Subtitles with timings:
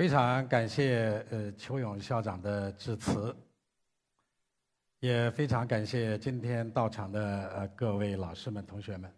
[0.00, 3.36] 非常感谢呃邱勇校长的致辞，
[4.98, 9.12] 也非常感谢今天到场的呃各位老师们、同学们，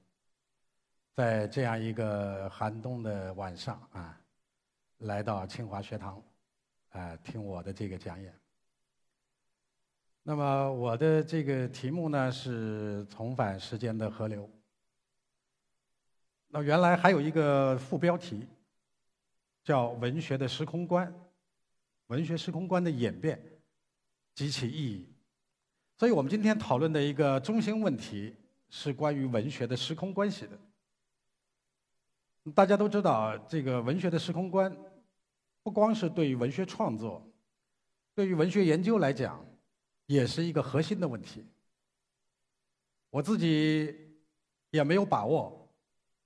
[1.14, 4.20] 在这样一个寒冬的晚上啊，
[4.98, 6.20] 来到清华学堂，
[6.88, 8.34] 啊听我的这个讲演。
[10.24, 14.50] 那么我的这个题目呢是重返时间的河流。
[16.48, 18.48] 那原来还有一个副标题。
[19.64, 21.12] 叫文学的时空观，
[22.08, 23.40] 文学时空观的演变
[24.34, 25.08] 及其意义。
[25.98, 28.34] 所以我们今天讨论的一个中心问题
[28.70, 30.58] 是关于文学的时空关系的。
[32.52, 34.76] 大家都知道，这个文学的时空观
[35.62, 37.24] 不光是对于文学创作，
[38.16, 39.46] 对于文学研究来讲，
[40.06, 41.46] 也是一个核心的问题。
[43.10, 43.94] 我自己
[44.70, 45.72] 也没有把握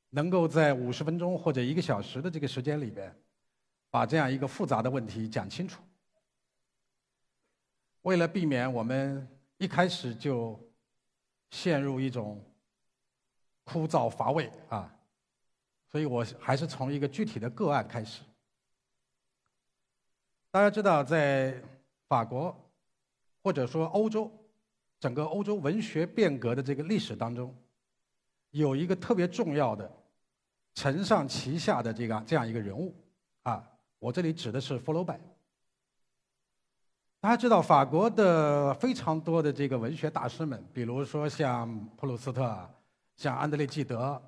[0.09, 3.15] 能够在五十分钟或者一个小时的这个时间里边。
[3.97, 5.83] 把这样一个复杂的问题讲清楚。
[8.03, 10.61] 为了避免我们一开始就
[11.51, 12.45] 陷入一种
[13.65, 14.95] 枯燥乏味啊，
[15.91, 18.23] 所以我还是从一个具体的个案开始。
[20.51, 21.59] 大家知道，在
[22.07, 22.55] 法国
[23.43, 24.31] 或者说欧洲，
[25.01, 27.57] 整个欧洲文学变革的这个历史当中，
[28.51, 29.91] 有一个特别重要的
[30.75, 32.95] 承上启下的这个这样一个人物
[33.45, 33.67] 啊。
[33.99, 35.19] 我这里指的是福楼拜。
[37.19, 42.71] 大家知道，法国的非常多的这个文学大师们，比如说像普鲁斯特、
[43.17, 44.23] 像安德烈·纪德、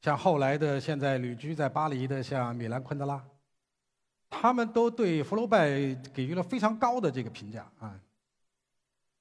[0.00, 3.22] 像后来的现在旅居在巴黎的像米兰·昆德拉，
[4.28, 5.68] 他们都对福楼拜
[6.12, 7.94] 给予了非常高的这个评价啊，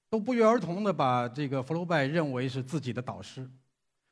[0.09, 3.47] 都不约而同的把这个福楼拜认为是自己的导师，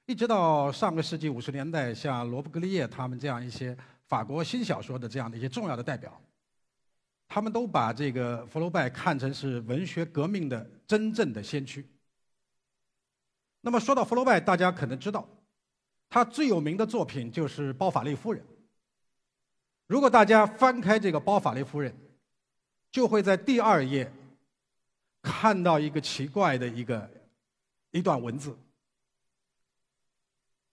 [0.06, 3.76] 一直到上个世纪五十年代，像罗伯格利叶他们这样一些。
[4.08, 6.22] 法国新小说的这样的一些重要的代表，
[7.28, 11.86] 他们都把这个福楼拜看成是文学革命的真正的先驱。
[13.60, 15.28] 那么说到福楼拜，大家可能知道，
[16.08, 18.42] 他最有名的作品就是《包法利夫人》。
[19.88, 21.92] 如果大家翻开这个《包法利夫人》，
[22.90, 24.10] 就会在第二页
[25.22, 27.10] 看到一个奇怪的一个
[27.92, 28.58] 一段文字。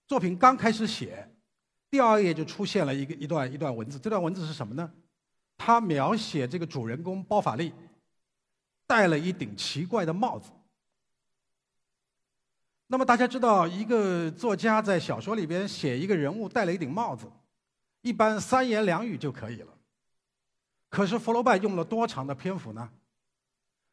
[0.06, 1.28] 作品刚开始写。
[1.94, 4.92] 第二页就出现了一个一段一段文字，这段文字是什么呢？
[5.56, 7.72] 他描写这个主人公包法利
[8.84, 10.50] 戴了一顶奇怪的帽子。
[12.88, 17.30] 那么大家知道，一个作家在小说里边写一个人物戴了一顶帽子，
[18.00, 19.72] 一般三言两语就可以了。
[20.88, 22.90] 可是福楼拜用了多长的篇幅呢？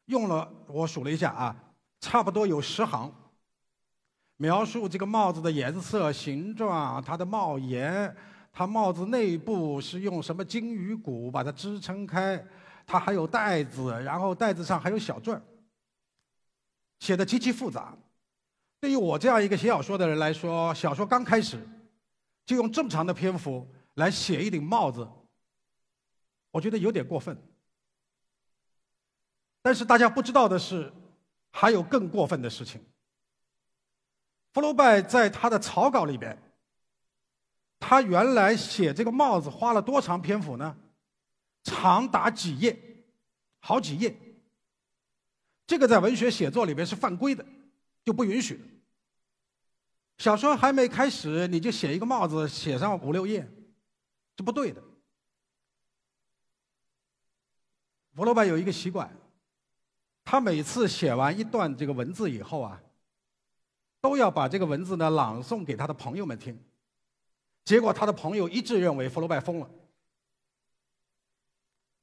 [0.06, 1.54] 用了我数了一下啊，
[2.00, 3.14] 差不多有十行。
[4.36, 8.16] 描述这个帽子的颜色、形状，它的帽檐，
[8.52, 12.44] 它帽子内部是用什么金鱼骨把它支撑开，
[12.84, 15.40] 它还有带子，然后带子上还有小篆
[16.98, 17.96] 写的极其复杂。
[18.80, 21.56] 对于我这样一个写小说的人来说，小说刚开始
[22.44, 25.08] 就用这么长的篇幅来写一顶帽子，
[26.50, 27.36] 我觉得有点过分。
[29.62, 30.92] 但是大家不知道的是，
[31.52, 32.84] 还有更过分的事情。
[34.52, 36.36] 福楼拜在他的草稿里边，
[37.80, 40.76] 他原来写这个帽子花了多长篇幅呢？
[41.64, 43.06] 长达几页，
[43.60, 44.14] 好几页。
[45.66, 47.46] 这个在文学写作里边是犯规的，
[48.04, 48.60] 就不允许。
[50.18, 53.48] 小说还没开始，你就写一个帽子，写上五六页，
[54.36, 54.82] 这不对的。
[58.14, 59.10] 福楼拜有一个习惯，
[60.24, 62.78] 他每次写完一段这个文字以后啊。
[64.02, 66.60] 都要把这个文字呢朗诵给他的朋友们听，
[67.64, 69.70] 结果他的朋友一致认为福楼拜疯了，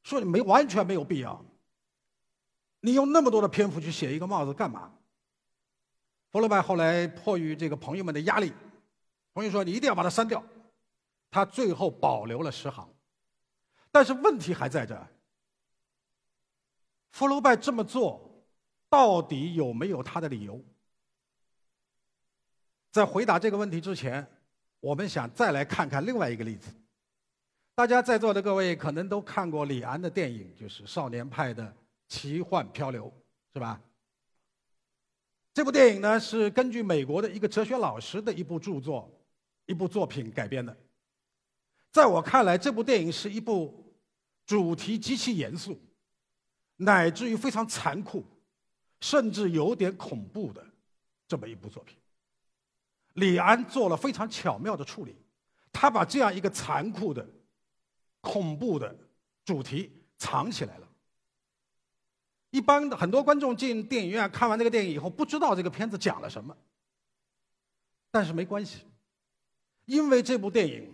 [0.03, 1.43] 说你没完全没有必要，
[2.79, 4.93] 你用那么多的篇幅去写一个帽子干嘛？
[6.31, 8.53] 福楼拜后来迫于这个朋友们的压力，
[9.33, 10.41] 朋友说你一定要把它删掉，
[11.29, 12.87] 他最后保留了十行，
[13.91, 14.97] 但是问题还在这，
[17.11, 18.45] 福楼拜这么做
[18.87, 20.63] 到底有没有他的理由？
[22.91, 24.25] 在回答这个问题之前，
[24.79, 26.71] 我们想再来看看另外一个例子。
[27.75, 31.73] 大家在座的各位可能都看过李安的电影，就是《少年派的
[32.07, 33.05] 奇幻漂流》，
[33.53, 33.79] 是吧？
[35.53, 39.09] 这部电影呢是根据美国的一个哲学老师的一部著作、
[39.65, 40.75] 一部作品改编的。
[41.91, 43.93] 在我看来，这部电影是一部
[44.45, 45.79] 主题极其严肃，
[46.75, 48.23] 乃至于非常残酷，
[49.01, 50.65] 甚至有点恐怖的
[51.27, 51.95] 这么一部作品。
[53.13, 55.15] 李安做了非常巧妙的处理，
[55.71, 57.27] 他把这样一个残酷的、
[58.21, 58.95] 恐怖的、
[59.43, 60.87] 主题藏起来了。
[62.51, 66.55] 一般的很多观众进电影院看完这个电影以后，不知道这个片子讲了什么。
[68.09, 68.79] 但是没关系，
[69.85, 70.91] 因为这部电影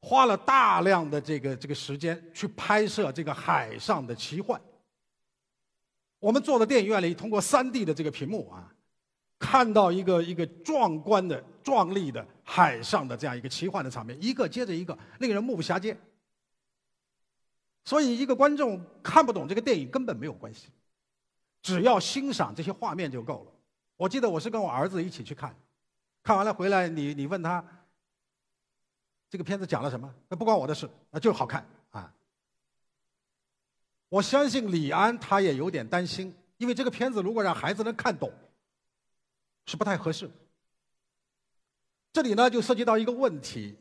[0.00, 4.60] 花了大量的这个这个时间去拍摄这个海上的奇幻。
[6.20, 8.72] 我们坐在电影院里，通过三 D 的这个屏幕啊，
[9.38, 15.96] 看到一个一个壮观的、壮丽的海上的这样一个奇幻的场面，一个接着一个，令人目不暇接。
[17.84, 20.68] 所以，一个观众看不懂这个电影根本没有关系，
[21.62, 23.52] 只要欣赏这些画面就够了。
[23.96, 25.56] 我记得我是跟我儿子一起去看，
[26.22, 27.64] 看完了回来，你你问他
[29.30, 32.12] 这个片子讲了什么，那不关我的事，那就好看啊。
[34.10, 38.30] 我相信李安他也有点担心，因为这个片子如果让孩子能看懂，
[39.68, 40.28] 是不太合适。
[42.10, 43.76] 这里呢就涉及到一个问题，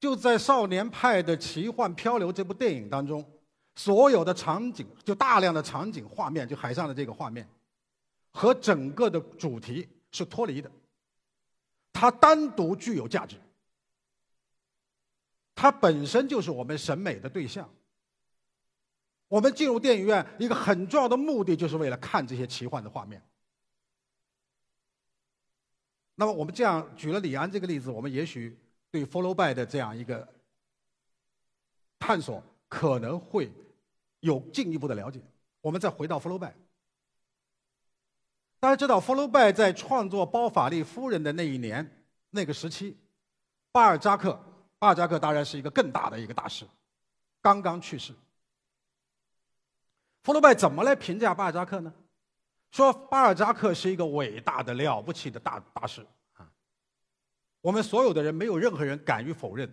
[0.00, 3.24] 就在《少年派的奇幻漂流》这部电影当中。
[3.76, 7.48] 所有的场景，就大量的场景画面，就海上的这个画面，
[8.32, 10.70] 和整个的主题是脱离的。
[11.92, 13.36] 它单独具有价值，
[15.54, 17.72] 它本身就是我们审美的对象。
[19.28, 23.22] 我们进入电影院一个很重要的目的，就是为了看这些奇幻的画面。
[26.20, 28.54] 那么我们这样举了李安这个例子，我们也许
[28.90, 30.28] 对 Follow by 的这样一个
[31.98, 33.50] 探索可能会。
[34.22, 35.18] 有进一步的了解，
[35.62, 36.54] 我们再回到福楼拜。
[38.58, 42.98] 大家知道，福楼拜在创作《包法利夫人》的那一年，那个时期，
[43.72, 44.38] 巴尔扎克，
[44.78, 46.66] 巴尔扎克当然是一个更大的一个大师，
[47.40, 48.12] 刚刚去世。
[50.22, 51.90] 福楼拜怎么来评价巴尔扎克呢？
[52.70, 56.50] 说巴尔扎克是一个伟大的、了不起的大大师啊！
[57.60, 59.68] 我们所有的人，没有任何人敢于否认，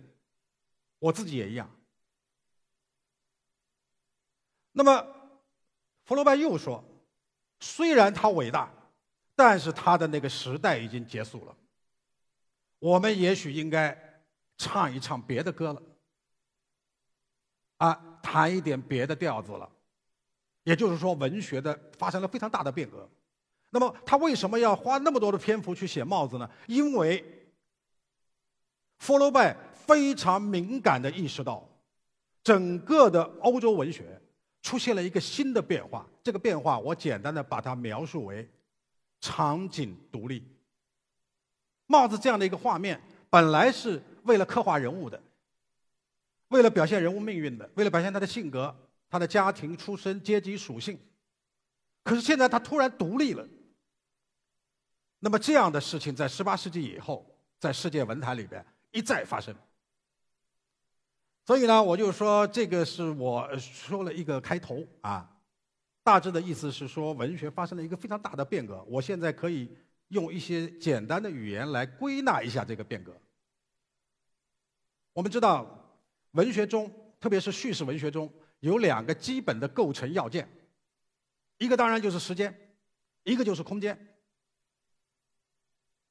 [0.98, 1.70] 我自己也一样。
[4.72, 5.06] 那么，
[6.04, 6.84] 福楼拜又说
[7.60, 8.72] ：“虽然他伟大，
[9.34, 11.56] 但是他的那个时代已经结束了。
[12.80, 13.96] 我们也许应该
[14.56, 15.82] 唱一唱别的歌了，
[17.78, 19.70] 啊，弹一点别的调子了。
[20.68, 23.08] 也就是说，文学的发生了非常大的变革。
[23.70, 26.48] 那么，他为什么要花那么多的篇幅去写帽子呢？
[26.66, 27.24] 因为
[28.98, 31.66] 福楼拜非常敏感的意识到，
[32.44, 34.20] 整个的欧洲文学。”
[34.60, 38.46] 出现了一个新的变化，这个变化我简单的把它描述为
[39.20, 40.44] 场景独立。
[41.86, 43.00] 帽子这样的一个画面，
[43.30, 45.18] 本来是为了刻画人物的，
[46.48, 48.74] 为了表现人物命运的，为了表现他的性格、
[49.08, 50.98] 他的家庭出身、阶级属性。
[52.02, 53.46] 可是现在他突然独立了。
[55.18, 59.54] 那么这样的事情在十八世纪以后，在世界文坛里边一再发生。
[61.44, 65.28] 所以呢，我就说这个是我说了一个开头啊，
[66.02, 68.82] 大致的意思是说文学发生了一个非常大的变革。
[68.84, 69.74] 我现在可以
[70.08, 73.18] 用一些简单的语言来归纳一下这个变革。
[75.12, 75.66] 我们知道，
[76.32, 76.88] 文学中，
[77.18, 80.48] 特别是叙事文学中有两个基本的构成要件，
[81.58, 82.54] 一个当然就是时间，
[83.24, 84.16] 一个就是空间。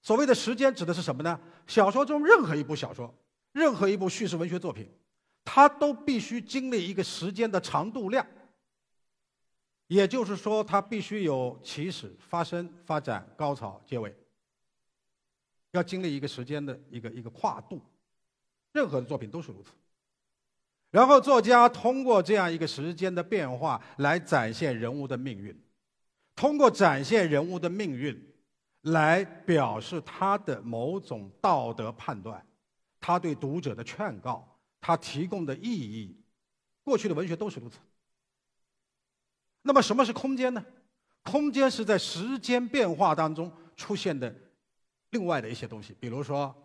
[0.02, 1.40] 所谓的时间指的是什么呢？
[1.66, 3.14] 小说中任何一部小说，
[3.52, 4.90] 任何一部叙事文学作品。
[5.50, 8.28] 它都必须经历一个时间的长度量，
[9.88, 14.14] 也就是说，它必须有起始、发生、发展、高潮、结尾，
[15.72, 17.82] 要经历一个时间的一个一个跨度。
[18.74, 19.72] 任何的作品都是如此。
[20.92, 25.56] 然后，作家通过这样一个时间的变化来展现人物的命运，
[26.36, 28.34] 通过展现人物的命运
[28.84, 32.46] 来表示他的某种道德判断，
[33.00, 34.54] 他对读者的劝告。
[34.80, 36.16] 他提供的意义，
[36.84, 37.80] 过去的文学都是如此。
[39.64, 40.64] 那么，什么是空间呢？
[41.24, 44.34] 空间是在时间变化当中出现的
[45.10, 46.56] 另外的一些东西，比如说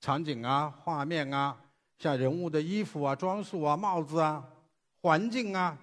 [0.00, 1.56] 场景啊、画面啊、
[2.02, 4.44] 像人物的衣服啊、装束啊、帽子啊、
[5.02, 5.78] 环境啊、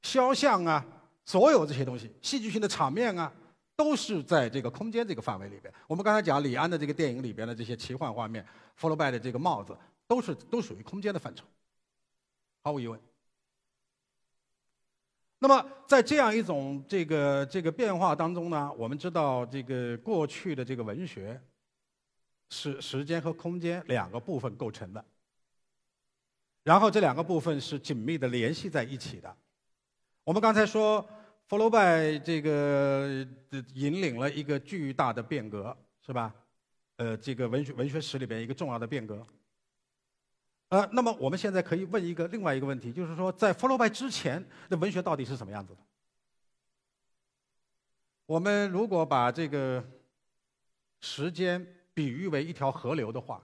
[0.00, 0.82] 肖像啊，
[1.26, 3.30] 所有这些东西，戏剧性的场面啊，
[3.76, 5.70] 都是在这个空间这个范围里边。
[5.86, 8.42] 我们刚才讲李安的这个电影里边的这些奇幻画面，
[8.76, 9.76] 福楼拜的这个帽子。
[10.08, 11.44] 都是都属于空间的范畴，
[12.62, 12.98] 毫无疑问。
[15.38, 21.38] 那么在这样一种这个这个变化当中呢，我们知道这个过去的这个文学
[22.50, 25.04] 是时间和空间两个部分构成的，
[26.64, 29.36] 然后这两个部分是紧密的联系在一起的。
[30.24, 31.08] 我们刚才说，
[31.46, 33.26] 福楼拜这个
[33.74, 36.34] 引领了一个巨大的变革，是吧？
[36.96, 39.26] 呃，这个文学文学史里边一个重要的变革。
[40.70, 45.80] 呃，那么我们现在可以问一个另外一个问题，就是说，在福楼拜之前的文学到底是什么样子的？
[48.26, 49.82] 我们如果把这个
[51.00, 51.66] 时间
[51.98, 53.42] 比喻为一条河流的话，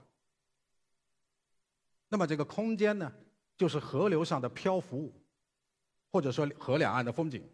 [2.07, 3.11] 那么这个空间呢，
[3.57, 5.13] 就是河流上的漂浮物，
[6.09, 7.45] 或者说河两岸的风景。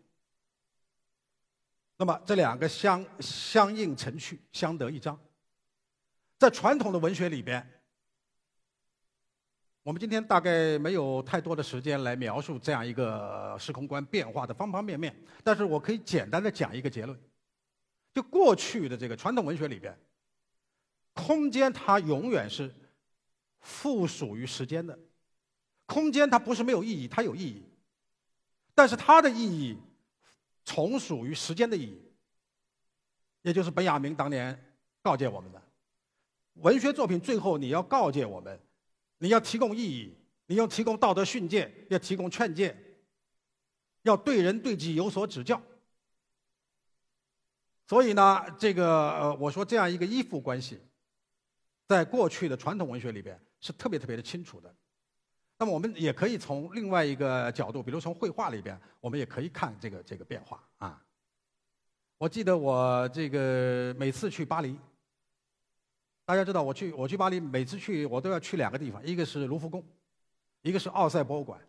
[1.97, 5.19] 那么这两个相相映成趣，相得益彰。
[6.37, 7.67] 在传统的文学里边，
[9.81, 17.19] 我们今天大概没有太多的时间来描述这样一个时空观变化的方方面面，但是我可以简单的讲一个结论：
[18.13, 19.97] 就过去的这个传统文学里边，
[21.13, 22.73] 空间它永远是
[23.59, 24.97] 附属于时间的，
[25.85, 27.63] 空间它不是没有意义，它有意义，
[28.73, 29.77] 但是它的意义。
[30.63, 31.99] 从属于时间的意义，
[33.41, 35.59] 也就是本雅明当年告诫我们的：
[36.53, 38.59] 文学作品最后你要告诫我们，
[39.17, 40.15] 你要提供意义，
[40.45, 42.77] 你要提供道德训诫，要提供劝诫，
[44.03, 45.59] 要对人对己有所指教。
[47.87, 50.79] 所以呢，这个呃，我说这样一个依附关系，
[51.91, 54.73] 在过去的传统文学里边是特别特别的清楚的。
[55.57, 61.03] 那么我们也可以从另外一个角度，比如从绘画里边，我们也可以看这个这个变化啊。
[62.17, 64.79] 我记得我这个每次去巴黎，
[66.23, 69.83] 大家知道我去我去巴黎，每次去我都要去两个地方，一个是卢浮宫，
[70.61, 71.59] 一个是奥赛博物馆。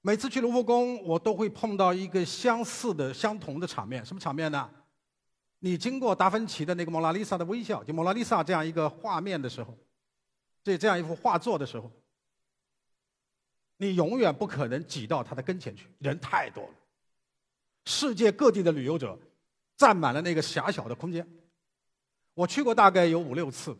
[0.00, 4.70] 每次去卢浮宫，我都会碰到一个相似的、相同的场面，什么场面呢？
[5.58, 9.76] 你经过达芬奇的那个《蒙娜丽莎》的微笑，就《蒙娜丽莎》这样一个画面的时候。
[10.62, 11.88] 这这样一幅画作的时候，
[13.76, 16.74] 你永远不可能挤到他的跟前去，人太多了。
[17.84, 19.16] 世界各地的旅游者
[19.76, 21.24] 占满了那个狭小的空间。
[22.34, 23.78] 我去过大概有五六次，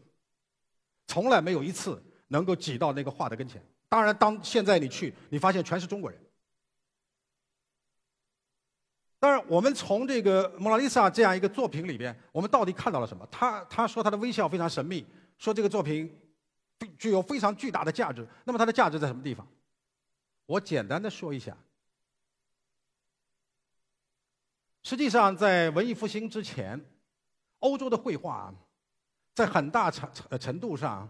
[1.08, 3.60] 从来没有一次能够挤到那个画的跟前。
[3.88, 6.20] 当然，当现在你去，你发现全是中国人。
[9.18, 13.26] 当然，我们从这个《蒙娜丽莎》这样一个作品里边，我们到底看到了什么？
[13.30, 15.04] 他他说他的微笑非常神秘，
[15.38, 16.14] 说这个作品。
[16.98, 18.28] 具有非常巨大的价值。
[18.44, 19.48] 那么它的价值在什么地方？
[20.44, 21.56] 我简单的说一下。
[24.82, 26.78] 实际上，在文艺复兴之前，
[27.60, 28.52] 欧洲的绘画
[29.34, 30.06] 在很大程
[30.38, 31.08] 程度上，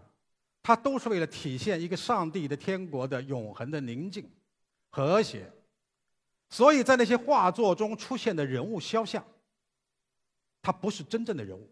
[0.63, 4.31] 它都是为了体现一个上帝的天国的永恒的宁静、
[4.89, 5.51] 和谐。
[6.49, 9.25] 所以在那些画作中出现的人物肖像，
[10.61, 11.69] 它不是真正的人物。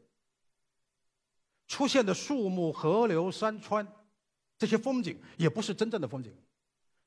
[1.67, 3.87] 出现的树木、河流、山川，
[4.57, 6.31] 这些风景也不是真正的风景，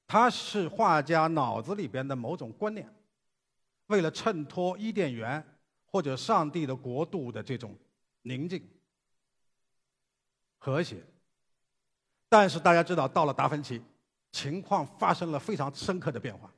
[0.06, 2.92] 它是画家脑子里边的某种观念，
[3.86, 5.44] 为了衬托伊甸园
[5.84, 7.76] 或者上帝的国度的这种
[8.22, 8.68] 宁静、
[10.58, 11.04] 和谐。
[12.28, 13.80] 但是大家知道，到了达芬奇，
[14.32, 16.52] 情况发生了非常深刻的变化。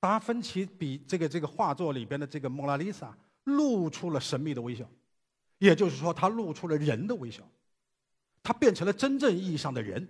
[0.00, 4.84] 达芬奇比这个这个画作里边的这个蒙娜丽莎露出了神秘的微笑。
[5.58, 7.46] 也就是说，他露出了人的微笑，
[8.42, 10.08] 他变成了真正意义上的人，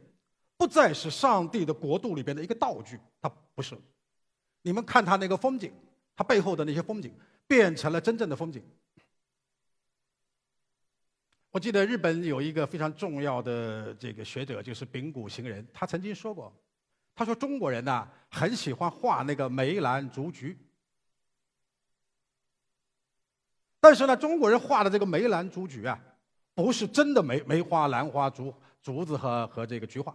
[0.57, 3.77] 不再是上帝的国度里边的一个道具，他不是。
[4.63, 5.73] 你们看他那个风景，
[6.15, 7.13] 他背后的那些风景
[7.49, 8.63] 变成了真正的风景。
[11.51, 16.55] 我记得日本有一个非常重要的这个学者，就是丙谷行人，他曾经说过，
[17.15, 20.59] 他说中国人呢很喜欢画那个梅兰竹菊。
[23.83, 25.99] 但是呢，中国人画的这个梅兰竹菊啊，
[26.55, 30.15] 不是真的梅梅花、兰花、竹竹子和和这个菊花，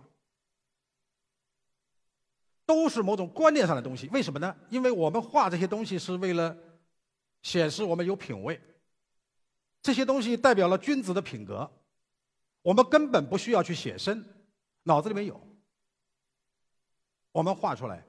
[2.64, 4.08] 都是某种观念上的东西。
[4.10, 4.56] 为什么呢？
[4.70, 6.56] 因为我们画这些东西是为了
[7.42, 8.62] 显示我们有品位，
[9.82, 11.68] 这些东西代表了君子的品格，
[12.62, 14.24] 我们根本不需要去写生，
[14.84, 15.42] 脑子里面有，
[17.36, 18.02] 我们画出来。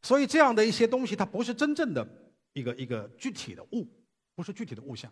[0.00, 2.06] 所以这样的一些东西，它不是真正的。
[2.54, 3.86] 一个一个具体的物，
[4.34, 5.10] 不是具体的物象，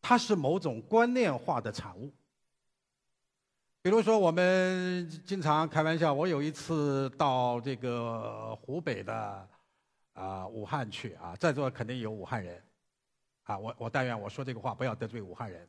[0.00, 2.12] 它是某种观念化的产物。
[3.82, 9.48] 比如说，我们经常开玩笑，我有一次到这个湖北的
[10.14, 12.62] 啊武汉去啊，在座肯定有武汉人，
[13.42, 15.68] 啊，我我但愿我说这个话不要得罪武汉人，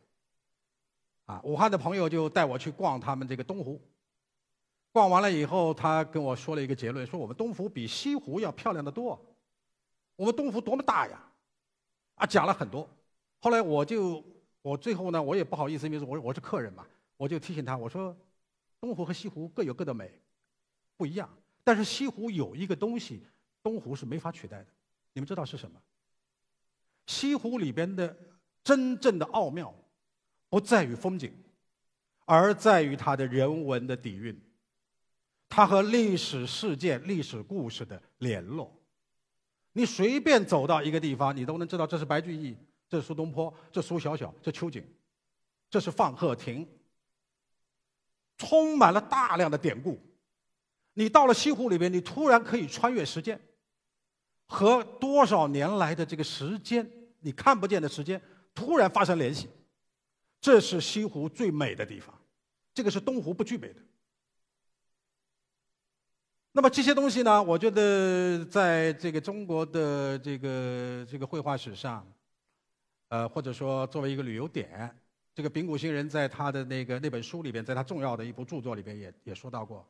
[1.26, 3.82] 啊，武汉的朋友就带我去逛他们这个东湖，
[4.94, 9.20] 逛完了以后，他跟我说了一个结论，说我们东湖比西湖要漂亮的多。
[10.16, 11.20] 我们东湖多么大呀！
[12.14, 12.88] 啊，讲了很多。
[13.40, 14.24] 后来我就，
[14.62, 16.86] 我最后呢，我也不好意思，因为我我是客人嘛，
[17.18, 18.16] 我就提醒他，我说，
[18.80, 20.12] 东湖和西湖各有各的美，
[20.96, 21.28] 不一样。
[21.64, 23.26] 但是西湖有一个东西，
[23.64, 24.68] 东湖是没法取代的。
[25.14, 25.82] 你们知道是什么？
[27.08, 28.16] 西湖里边的
[28.64, 29.74] 真正的奥妙，
[30.50, 31.34] 不在于风景，
[32.26, 34.40] 而在于它的人文的底蕴，
[35.56, 38.76] 它和历史事件、历史故事的联络。
[39.74, 42.58] 你随便走到一个地方，你都能知道这是白居易，
[42.90, 44.84] 这是苏东坡，这苏小小，这秋瑾，
[45.70, 46.68] 这是放鹤亭，
[48.36, 50.02] 充满了大量的典故。
[50.96, 53.40] 你到了西湖里边，你突然可以穿越时间，
[54.48, 58.20] 和多少年来的这个时间，你看不见的时间，
[58.56, 59.48] 突然发生联系。
[60.42, 62.20] 这是西湖最美的地方，
[62.74, 63.80] 这个是东湖不具备的。
[66.56, 67.42] 那么这些东西呢？
[67.42, 72.08] 我觉得在这个中国的这个这个绘画史上，
[73.08, 74.96] 呃，或者说作为一个旅游点，
[75.34, 79.84] 这个丙谷星人在他的那个那本书里边，在他重要的一部著作里边也也说到过。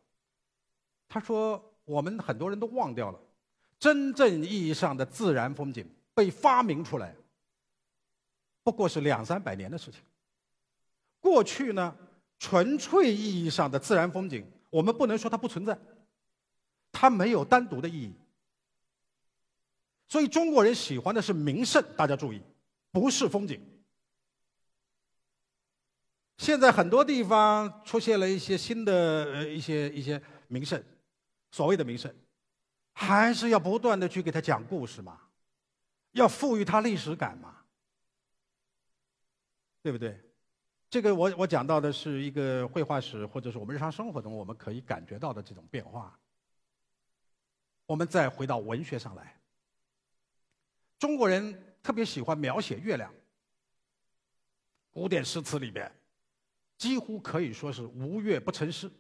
[1.09, 3.19] 他说：“我们很多人都忘掉了，
[3.77, 7.13] 真正意义上的自然风景被发明出来，
[8.63, 9.99] 不过是两三百年的事情。”
[11.19, 11.93] 过去呢，
[12.39, 15.77] 纯粹意义上的自然风景，我们不能说它不存在，
[17.03, 18.13] 它没有单独的意义。
[20.07, 22.41] 所以中国人喜欢的是名胜，大家注意，
[22.91, 23.61] 不是风景。
[26.37, 28.93] 现在很多地方出现了一些新的
[29.33, 30.81] 呃一些一些名胜，
[31.51, 32.09] 所谓的名胜，
[32.93, 35.19] 还是要不断的去给他讲故事嘛，
[36.13, 37.57] 要赋予它历史感嘛，
[39.81, 40.17] 对不对？
[40.89, 46.17] 这个我我讲到的是一个绘画史，或者是我们日常生活中我们可以感觉到的这种变化。
[47.93, 49.39] 我们再回到文学上来，
[50.97, 53.13] 中国人特别喜欢描写月亮，
[54.89, 55.91] 古典诗词里边
[56.75, 58.91] 几乎可以说是无月不成诗。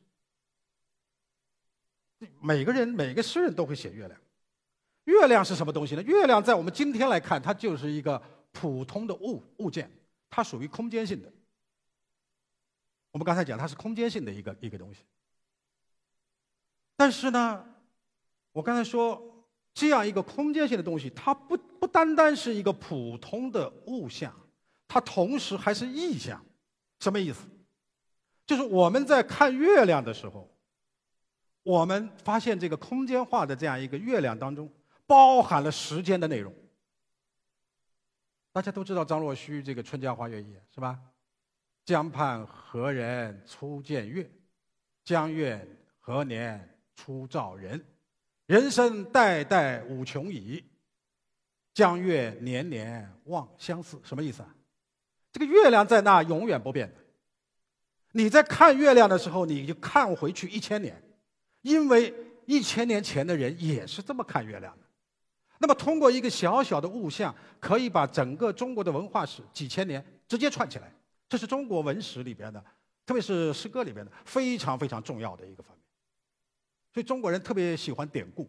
[2.39, 4.21] 每个人每个诗人都会写月亮，
[5.05, 6.03] 月亮是什么东西呢？
[6.03, 8.21] 月亮在我们今天来看，它就是一个
[8.51, 9.89] 普通的物物件，
[10.29, 11.33] 它属于空间性的。
[13.09, 15.01] 我们刚才讲，它是空间性的一个一个东西。
[16.95, 17.72] 但是呢，
[18.53, 19.21] 我刚才说
[19.73, 24.33] 这样一个空间性的东西，它不不单单是一个普通的物象，
[24.87, 26.41] 它同时还是意象。
[26.99, 27.45] 什么意思？
[28.45, 30.49] 就是我们在看月亮的时候，
[31.63, 34.71] 我们发现这个空间化的这样一个月亮当中，
[35.05, 36.53] 包含了时间的内容。
[38.51, 40.99] 大家都知道张若虚这个《春江花月夜》，是吧？
[41.85, 44.29] 江畔何人初见月？
[45.03, 45.67] 江月
[45.99, 47.83] 何年初照人？
[48.45, 50.63] 人生代代无穷已，
[51.73, 53.99] 江月年年望相似。
[54.03, 54.55] 什么意思啊？
[55.31, 56.95] 这个月亮在那永远不变的。
[58.11, 61.01] 你在看月亮的时候，你就看回去一千年，
[61.61, 62.13] 因为
[62.45, 64.83] 一千年前的人也是这么看月亮的。
[65.57, 70.93] 那么，通过一个小小的物象，可以把整个中国的文化史几千年直接串起来。
[71.29, 72.63] 这是中国文史里边的，
[73.05, 75.82] 特别是诗歌里边的非常非常重要的一个方面。
[76.93, 78.47] 所以中国人特别喜欢典故，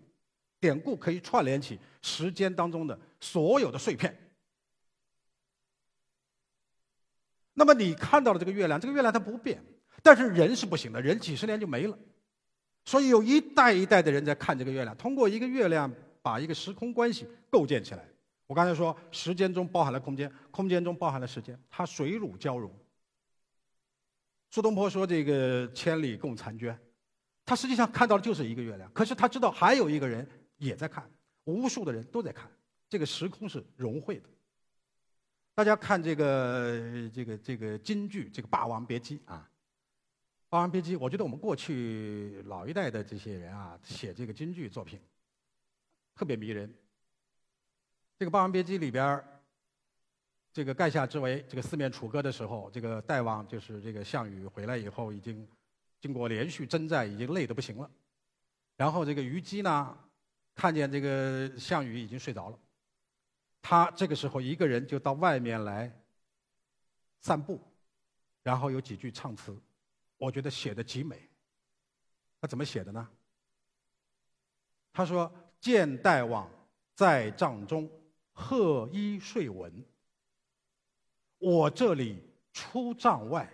[0.61, 4.15] 典故可以串联起时间当中的所有的碎片。
[7.55, 9.65] 那么你看到了这个月亮，这个月亮它不变，
[10.03, 11.99] 但是人是不行的，人几十年就没了。
[12.85, 18.07] 所以有一代一代的人在看这个月亮，通过一个月亮把一个时空关系构建起来。
[18.47, 22.71] 我刚才说，时间中包含了空间，空间中包含了时间，它水乳交融。
[24.51, 26.79] 苏东坡说：“这个千里共婵娟。”
[27.47, 30.27] 他实际上看到的就是一个月亮，可是他知道还有一个人
[30.57, 31.09] 也在看，
[31.45, 32.51] 无数的人都在看，
[32.89, 34.29] 这个时空是融汇的。
[35.55, 39.49] 大家看这个这个这个京剧，这个《霸王别姬》啊，
[40.49, 44.99] 《霸王别姬》，我觉得我们过去老一代的这些人啊，写这个京剧作品
[46.15, 46.75] 特别迷人。
[48.19, 49.23] 这个《霸王别姬》里边
[50.53, 55.47] 这个垓下之围，这个四面楚歌的时候，这个大王就是这个项羽回来以后，已经
[56.05, 57.91] 经过连续征战，已经累得不行了。
[58.77, 59.99] 然后这个虞姬呢，
[60.55, 62.59] 看见这个项羽已经睡着了，
[63.63, 65.91] 他这个时候一个人就到外面来
[67.21, 67.59] 散步，
[68.43, 69.59] 然后有几句唱词，
[70.19, 71.27] 我觉得写的极美。
[72.39, 73.09] 他怎么写的呢？
[74.93, 76.51] 他说：“见大王
[76.95, 77.91] 在帐中。”
[78.37, 79.73] 贺衣睡闻，
[81.39, 83.49] 我这里出帐外，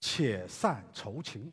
[0.00, 1.52] 且散愁情。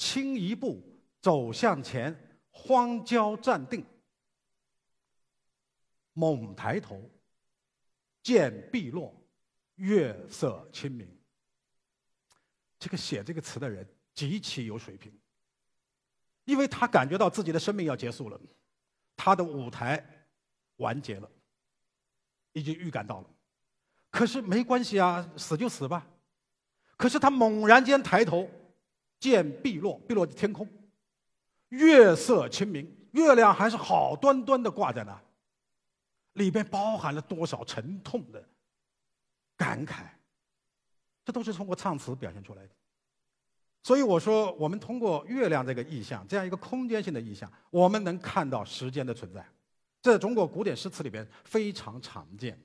[0.00, 0.82] 轻一步
[1.20, 3.84] 走向前，荒郊站定，
[6.14, 6.98] 猛抬头，
[8.22, 9.14] 见碧落，
[9.74, 11.06] 月色清明。
[12.78, 15.12] 这个写这个词的人极其有水平，
[16.46, 18.40] 因为他感觉到自己的生命要结束了，
[19.14, 20.02] 他的舞台。
[20.76, 21.30] 完结了，
[22.52, 23.28] 已经预感到了，
[24.08, 26.06] 可是没关系啊，死就死吧。
[26.96, 28.50] 可是他猛然间抬头，
[29.20, 30.66] 见碧落，碧落的天空，
[31.68, 35.22] 月色清明，月亮还是好端端的挂在那，
[36.32, 38.42] 里边包含了多少沉痛的
[39.56, 40.06] 感慨，
[41.24, 42.70] 这都是通过唱词表现出来的。
[43.82, 49.46] 所以我说，我们通过月亮这个意象，这样一个空间性的意象，我们能看到时间的存在，
[50.02, 52.58] 在中国古典诗词里边非常常见。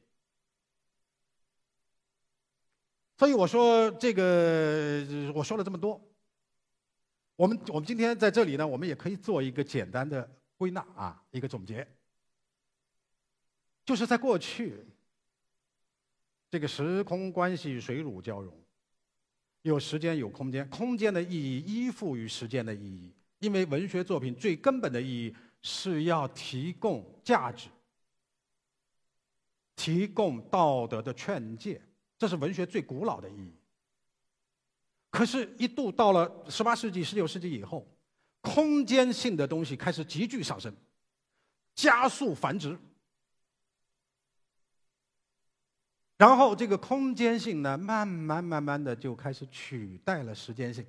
[3.17, 6.01] 所以我说这个，我说了这么多，
[7.35, 11.85] 我们我们今天在这里呢，我们也可以做一个简单的归纳啊，一个总结，
[13.85, 14.85] 就是在过去，
[16.49, 18.53] 这个时空关系水乳交融。
[19.63, 27.67] 有时间，有空间，空间的意义依附于时间的意义，因为文学作品最根本的意义是要提供价值，
[29.75, 31.81] 提供道德的劝诫，
[32.17, 33.53] 这是文学最古老的意义。
[35.15, 37.87] 可是，一度到了十八世纪、十九世纪以后，
[38.41, 40.75] 空间性的东西开始急剧上升，
[41.73, 42.77] 加速繁殖。
[46.17, 50.85] 然后这个空间性呢，慢慢慢慢的就开始取代了时间性，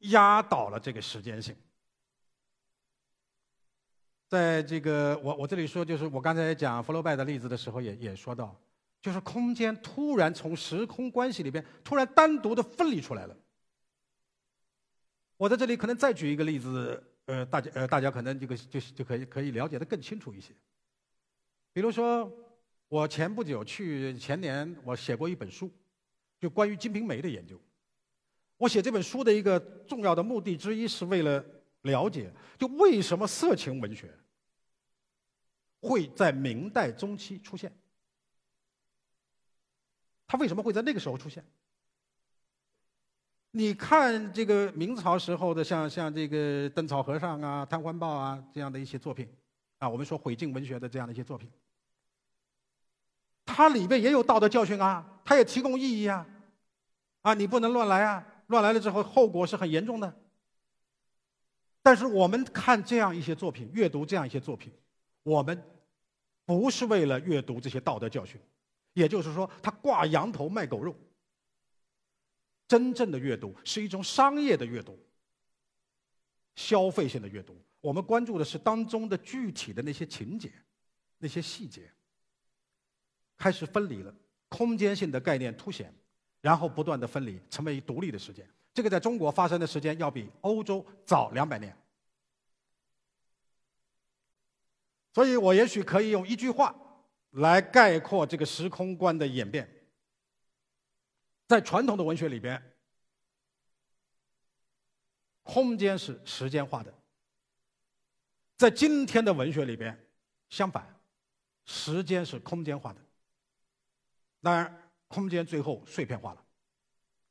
[0.00, 1.56] 压倒了这个时间性。
[4.28, 8.54] 在这个我我这里说，就是我刚才讲福楼拜的例子的时候，也也说到，
[9.06, 13.36] 就是空间突然从时空关系里边突然单独的分离出来了。
[15.36, 20.52] 我在这里可能再举一个例子，呃，大家呃大家可能这个就就可以可以了解的更清楚一些，
[21.72, 22.28] 比如说。
[22.88, 25.68] 我前不久去前年，我写过一本书，
[26.38, 27.60] 就关于《金瓶梅》的研究。
[28.56, 31.44] 我写这本书的一个重要的目的之一，是为了
[31.82, 34.16] 了解，就为什么色情文学
[35.80, 37.76] 会在明代中期出现？
[40.26, 41.44] 它为什么会在那个时候出现？
[43.52, 49.26] 你看这个明朝时候的，像像这个邓草和尚啊、贪欢报啊这样的一些作品，
[49.78, 51.50] 啊，我们说毁禁文学的这样的一些作品。
[53.46, 56.26] 它里面也有道德教训啊，它也提供意义啊，
[57.22, 60.14] 啊，你不能乱来啊，乱来了之后后果是很严重的。
[61.82, 64.70] 但是我们看这样一些作品，阅读这样一些作品，
[65.22, 65.62] 我们
[66.44, 68.38] 不是为了阅读这些道德教训，
[68.96, 70.96] 也就是说，他挂羊头卖狗肉。
[72.66, 74.98] 真正的阅读是一种商业的阅读，
[76.54, 80.50] 消费性的阅读，我们关注的是当中的具体的那些情节，
[81.18, 81.92] 那些细节。
[83.36, 84.12] 开始分离了，
[84.48, 85.94] 空间性的概念凸显，
[86.40, 88.48] 然后不断的分离，成为独立的时间。
[88.72, 91.76] 这个在中国发生的时间要比欧洲早两百年。
[95.12, 96.74] 所以我也许可以用一句话
[97.30, 99.70] 来概括这个时空观的演变。
[101.46, 102.60] 在传统的文学里边，
[105.42, 106.90] 空间是时间化的；
[108.56, 110.08] 在今天的文学里边，
[110.48, 111.00] 相反，
[111.64, 113.00] 时间是空间化的。
[114.42, 116.44] 当然，空间最后碎片化了。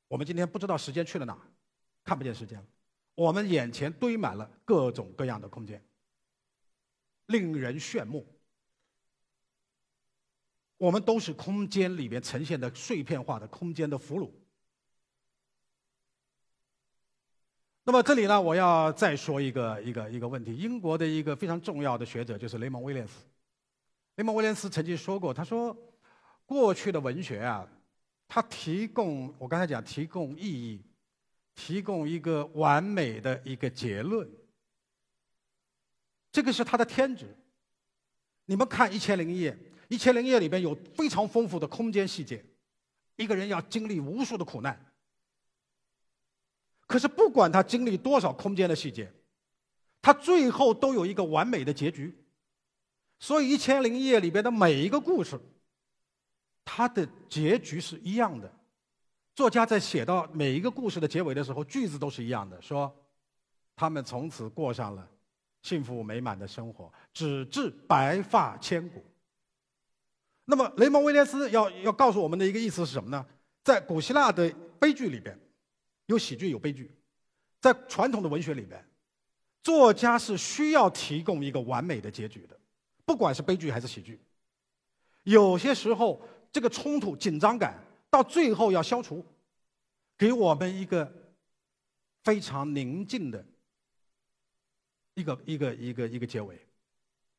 [0.08, 1.38] 我们今天不知道时间去了哪，
[2.03, 2.65] 看不见时间了。
[3.15, 5.86] 我们眼前堆满了各种各样的空间，
[7.25, 8.25] 令人炫目。
[10.78, 14.32] 我们都是空间里面呈现的碎片化的空间的俘虏。
[17.84, 23.26] 那么这里呢，我要再说一个一个一个问题：英国的一个非常重要的学者就是雷蒙威廉斯。
[24.16, 25.76] 雷蒙威廉斯曾经说过，他说。
[26.48, 27.68] 过去的文学啊，
[28.28, 30.80] 它提供我刚才讲提供意义，
[31.56, 34.30] 提供一个完美的一个结论，
[36.32, 37.36] 这个是它的天职。
[38.46, 39.52] 你们看《一千零一夜》，
[39.88, 42.43] 《一千零一夜》里边有非常丰富的空间细节，
[43.15, 44.80] 一个人要经历无数的苦难，
[46.88, 49.12] 可是不管他经历多少空间的细节，
[50.02, 52.13] 他最后都有一个完美的结局。
[53.19, 55.39] 所以《一千零一夜》里边的每一个故事。
[56.67, 58.52] 它的结局是一样的，
[59.36, 62.91] 作家在写到每一个故事的结尾的时候，句子都是一样的，说
[63.76, 65.08] 他们从此过上了
[65.62, 69.06] 幸福美满的生活，直至白发千古。
[70.45, 73.25] 那么雷蒙威廉斯要要告诉我们的一个意思是什么呢？
[73.63, 75.38] 在古希腊的悲剧里边，
[76.05, 76.95] 有喜剧有悲剧，
[77.60, 78.84] 在传统的文学里边，
[79.62, 82.60] 作家是需要提供一个完美的结局的，
[83.05, 84.19] 不管是悲剧还是喜剧，
[85.23, 86.21] 有些时候。
[86.51, 89.25] 这个冲突紧张感到最后要消除，
[90.17, 91.34] 给我们一个
[92.23, 93.45] 非常宁静的
[95.15, 96.58] 一个一个一个一个结尾，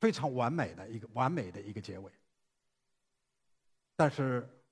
[0.01, 2.13] 非常完美的一个完美的一个结尾。
[3.97, 4.63] 但是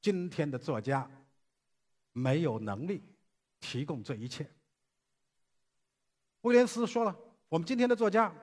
[0.00, 1.08] 今天的作家
[2.12, 3.02] 没有能力
[3.60, 4.50] 提供这一切。
[6.40, 7.16] 威廉斯说了，
[7.48, 8.34] 我们今天的作家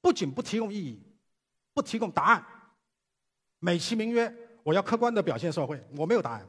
[0.00, 1.02] 不仅不提供意义，
[1.74, 2.46] 不提供答案，
[3.58, 6.48] 美其名曰我要客观的表现社会，我没有答案，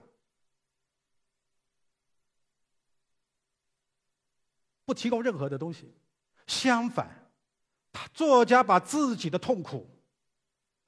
[4.86, 5.94] 不提供任何的东西。
[6.48, 7.30] 相反，
[7.92, 9.99] 他作家把自己的痛苦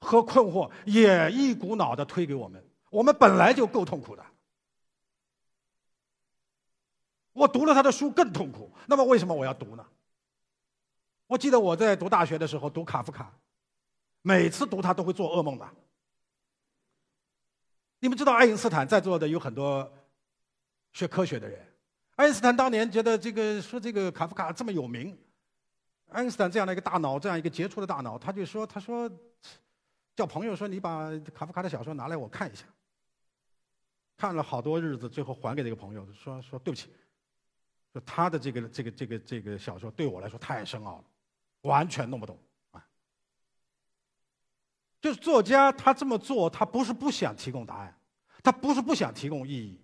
[0.02, 2.62] 和困惑也一股脑的推给我们。
[2.90, 4.26] 我们本来就够痛苦的。
[7.32, 9.86] 我读了他的书更痛苦，那么为什么我要读呢？
[11.26, 13.32] 我记得我在读大学的时候读卡夫卡，
[14.20, 15.66] 每次读他都会做噩梦的。
[18.00, 19.90] 你们知道爱因斯坦在座的有很多
[20.92, 21.66] 学科学的人，
[22.16, 25.16] 爱因斯坦当年觉得这个说这个卡夫卡这么有名，
[26.10, 29.10] 爱因斯坦这样的一个大脑，这样一个杰出的大脑，他就说他说
[30.14, 32.64] 叫朋友说你把卡夫卡的小说拿来我看一下，
[34.16, 36.90] 看了好多日子，最后还给这个朋友说说对不起。
[37.92, 41.04] 说他的这个这个这个这个小说对我来说太深奥了，
[41.62, 42.38] 完全弄不懂
[42.70, 42.82] 啊。
[45.00, 47.98] 就是作家他这么做，他不是不想提供答案，
[48.42, 49.78] 他不是不想提供意义，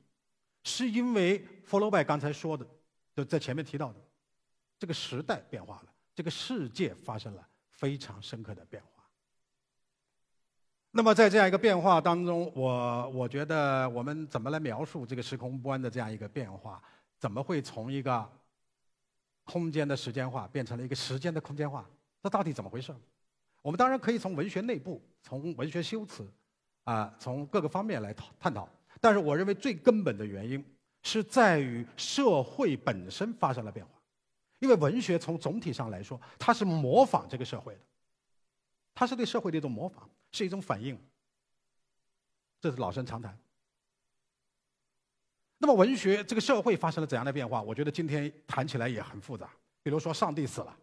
[0.62, 2.66] 是因为弗洛拜刚才说的，
[3.14, 4.00] 就在前面提到的，
[4.78, 8.97] 这个时代变化了，这个世界发生了非常深刻的变化。
[10.98, 16.82] 那么在这样一个变化当中，我我觉得我们怎么来描述这个时空不安的这样一个变化？
[17.20, 18.28] 怎么会从一个
[19.44, 21.88] 空间的时间化变成了一个时间的空间化？
[22.20, 22.92] 这到底怎么回事？
[23.62, 26.28] 我们当然可以从文学内部、从文学修辞
[26.82, 28.68] 啊，从各个方面来讨探讨。
[29.00, 30.64] 但是我认为最根本的原因
[31.04, 33.92] 是在于社会本身发生了变化，
[34.58, 37.80] 因为文学从总体上来说，它是模仿这个社会的，
[38.96, 40.98] 它是对社会的一种模仿，是一种反应。
[42.60, 43.38] 这是老生常谈。
[45.58, 47.60] 那么，文学这个社会发生了怎样的变化？
[47.60, 49.50] 我觉得今天谈起来也很复杂。
[49.82, 50.76] 比如说，上帝死了，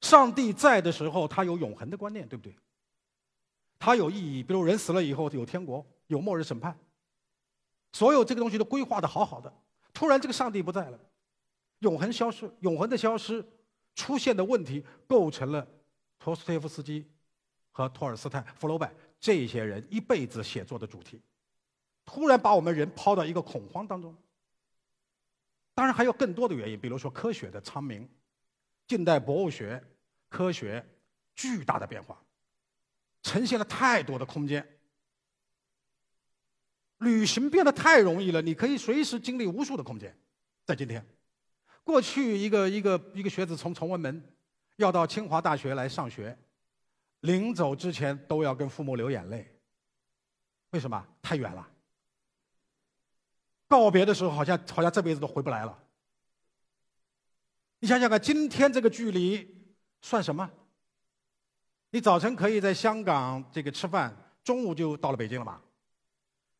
[0.00, 2.54] 上帝在的时候，他有永恒的观念，对不对？
[3.78, 4.42] 他有意义。
[4.42, 6.78] 比如人死了以后有天国，有末日审判，
[7.92, 9.52] 所有这个东西都规划的好好的。
[9.92, 10.98] 突然，这个上帝不在了，
[11.80, 13.46] 永恒消失，永恒的消失
[13.94, 15.66] 出现的问题，构成了
[16.18, 17.06] 托斯托耶夫斯基
[17.74, 21.20] 和托尔斯泰、福楼拜这些人一辈子写作的主题。
[22.04, 24.14] 突然把我们人抛到一个恐慌当中。
[25.74, 28.08] 当然还有更多的原因，比如说科学的昌明，
[28.86, 29.82] 近代博物学、
[30.28, 30.86] 科学
[31.34, 32.16] 巨大的变化，
[33.24, 34.64] 呈现了太多的空间。
[36.98, 40.16] 旅行变得太容易了，你可以随时经历无数的空间。
[40.64, 41.04] 在今天，
[41.82, 44.22] 过去一个一个一个学子从崇文门
[44.76, 46.38] 要到清华大学来上学，
[47.24, 49.50] 临走之前都要跟父母流眼泪。
[50.70, 51.06] 为什么？
[51.22, 51.66] 太远了。
[53.66, 55.82] 告别的时候，好像好像这辈子都回不来了。
[57.80, 60.50] 你想想看，今天这个距离算什么？
[61.90, 65.62] 你早晨可以在香港这个吃饭，中午就到了北京了嘛。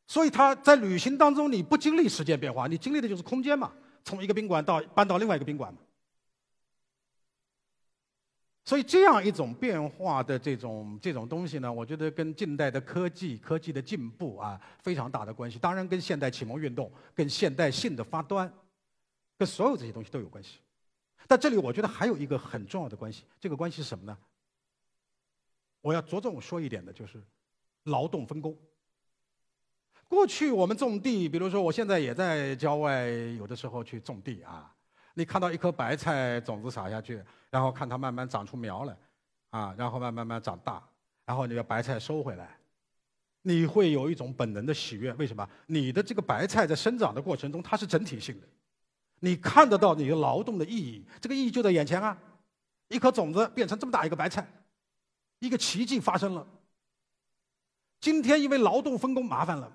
[0.07, 3.71] 所以他在旅行当中，你不经历时间变化，你经历的就是空间嘛，
[4.03, 5.81] 从一个宾馆到搬到另外一个宾馆嘛。
[8.65, 15.59] 所以这样一种变化的这种这种东西呢，我觉得跟近代的科技、科技的进步啊，非常大的关系。
[15.59, 18.51] 当然，跟现代启蒙运动、跟现代性的发端，
[19.37, 20.61] 跟所有这些东西都有关系。
[21.29, 24.17] 但这里我觉得还有一个很重要的关系，这个关系是什么呢？
[25.83, 27.23] 我要着重说一点的就是
[27.83, 28.57] 劳动分工。
[30.09, 34.74] 过去我们种地，比如说我现在也在郊外，有的时候去种地啊。
[35.15, 38.97] 你看到一颗白菜种子撒下去，然后看它慢慢长出苗来，
[39.51, 40.83] 啊，然后慢慢慢长大，
[41.25, 42.59] 然后你把白菜收回来，
[43.43, 45.13] 你会有一种本能的喜悦。
[45.15, 45.49] 为什么？
[45.67, 48.47] 你的这个白菜在生长的过程中，它是整体性的，
[49.21, 52.19] 你看得到你的劳动的意义，这个意义就在眼前啊！
[52.89, 54.47] 一颗种子变成这么大一个白菜，
[55.39, 56.47] 一个奇迹发生了。
[58.01, 59.73] 今天因为劳动分工麻烦了。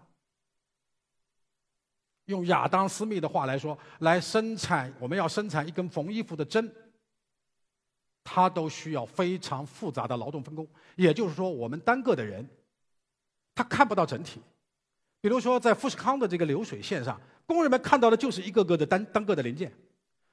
[2.30, 6.72] 用亚当·斯密的话来说，来生产我们要生产一根缝衣服的针，
[8.24, 10.68] 它都需要非常复杂的劳动分工。
[10.96, 12.48] 也就是说，我们单个的人，
[13.56, 14.40] 他看不到整体。
[15.20, 19.74] 比如说，在富士康的这个流水线上，工人们看到的就是一个个的单单个的零件，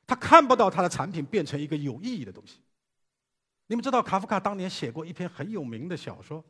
[0.07, 2.61] 他看不到他的产品变成一个有意义的东西。
[3.69, 6.45] 你们知道，卡夫卡当年写过一篇很有名的小说，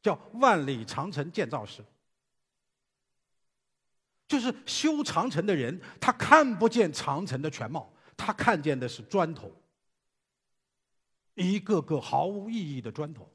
[0.00, 1.82] 叫《万里长城建造时》。
[4.28, 9.52] 就是修长城的人，他看不见长城的全貌，他看见的是砖头，
[11.34, 13.30] 一个个毫无意义的砖头。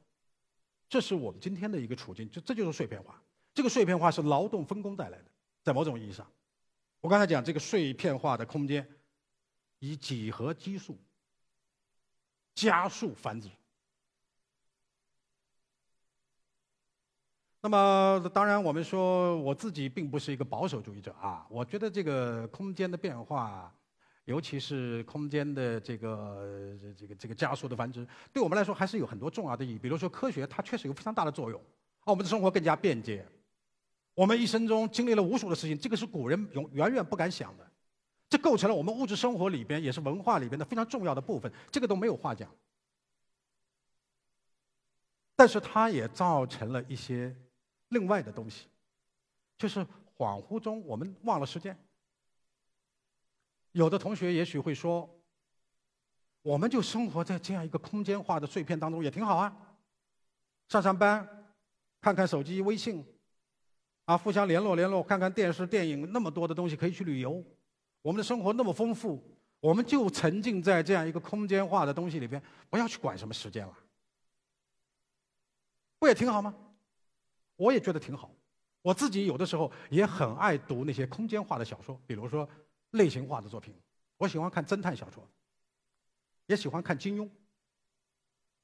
[0.88, 3.22] 这是我们今天的一个处境，就这就是碎片化。
[3.54, 5.24] 这个碎片化是劳动分工带来的。
[5.62, 6.30] 在某种意义上，
[7.00, 8.86] 我刚才讲这个碎片化的空间，
[9.78, 10.98] 以几何基数
[12.54, 13.48] 加速繁殖。
[17.64, 21.46] 那么，当然，我们说我自己并不是一个保守主义者啊。
[21.48, 23.72] 我觉得这个空间的变化，
[24.24, 29.78] 尤其是空间的这个这个这个加速的繁殖，对我们来说还是有很多重要的意义。
[29.78, 31.60] 比如说，科学它确实有非常大的作用，
[32.04, 33.24] 让我们的生活更加便捷。
[34.12, 37.64] 我们一生中经历了无数的事情，这个是古人永远远不敢想的。
[38.28, 42.50] 这构成了我们物质生活里边，也是文化里边的非常重要的部分，这个都没有话讲。
[45.36, 47.32] 但是它也造成了一些。
[47.92, 48.66] 另外的东西，
[49.58, 49.80] 就是
[50.16, 51.76] 恍惚中我们忘了时间。
[53.72, 55.08] 有的同学也许会说，
[56.40, 59.54] 我们就生活在这样一个空间化的碎片当中，也挺好啊。
[60.68, 61.26] 上上班，
[62.00, 63.04] 看看手机微信，
[64.06, 67.44] 啊，互相联络联络，看看电视电影，那么多的东西可以去旅游。
[68.00, 69.22] 我们的生活那么丰富，
[69.60, 73.78] 我们就沉浸在这样一个空间化的东西里边，不要去管什么时间了，
[75.98, 76.54] 不也挺好吗？
[77.62, 78.34] 我也觉得挺好，
[78.82, 82.48] 我自己有的时候也很爱读那些空间化的小说，比如说
[82.90, 83.72] 类型化的作品。
[84.16, 85.24] 我喜欢看侦探小说，
[86.46, 87.28] 也喜欢看金庸。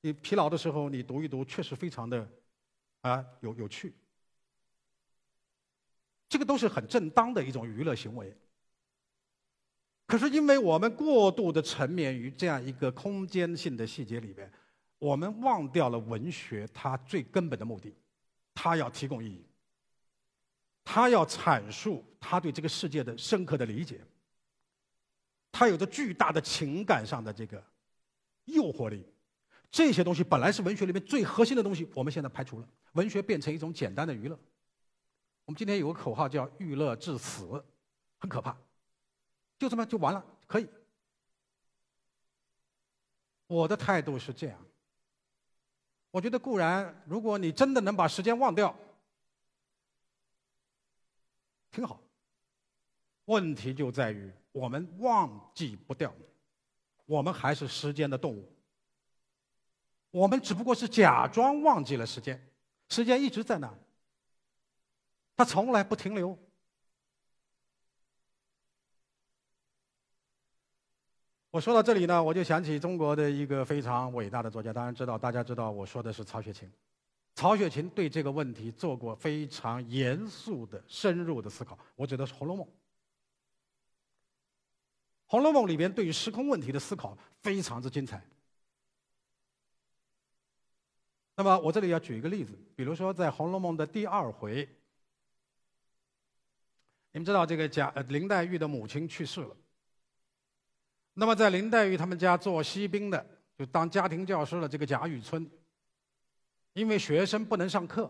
[0.01, 2.29] 你疲劳的时候，你读一读，确实非常的
[3.03, 3.95] 啊有有趣。
[6.29, 8.37] 这个都是很正当的一种娱乐行为。
[10.07, 14.51] 可是因为我们过度的沉湎于这样一个空间性的细节里边，
[14.99, 17.95] 我们忘掉了文学它最根本的目的。
[18.61, 19.47] 他要提供意义，
[20.83, 24.05] 他要阐述他对这个世界的深刻的理解，
[25.53, 27.65] 他有着巨大的情感上的这个
[28.47, 29.07] 诱惑力，
[29.71, 34.37] 这些东西本来是文学里面最核心的东西，我们现在排除了，文学变成一种简单的娱乐。
[35.45, 37.65] 我们今天有个口号叫“娱乐至死”，
[38.19, 38.57] 很可怕，
[39.57, 40.69] 就这么就完了，可以。
[43.47, 44.59] 我的态度是这样。
[46.11, 48.75] 我觉得固然，如果你真的能把时间忘掉，
[51.71, 52.01] 挺好。
[53.27, 56.15] 问题就在于我们忘记不掉，
[57.05, 58.51] 我们还是时间的动物。
[60.11, 62.51] 我们只不过是假装忘记了时间，
[62.89, 63.73] 时间一直在那，
[65.37, 66.39] 它从来不停留。
[71.51, 76.71] 我说到这里呢，我就想起中国的一个非常伟大的作家，当然知道，大家知道我说的是曹雪芹。
[77.35, 81.79] 曹雪芹对这个问题做过非常严肃的、深入的思考。
[81.97, 82.67] 我指的是《红楼梦》。
[85.25, 88.23] 《红楼梦》里边对于时空问题的思考非常之精彩。
[91.35, 94.69] 那么我这里要举一个例子，比如说在《红楼梦》的第二回，
[97.13, 99.57] 你们知道这个贾呃林黛玉的母亲去世了。
[101.21, 103.27] 那么，在林黛玉他们家做西宾的，
[103.57, 105.51] 就当家庭教师的这个贾雨村，
[106.75, 108.09] 因为学生不能上课，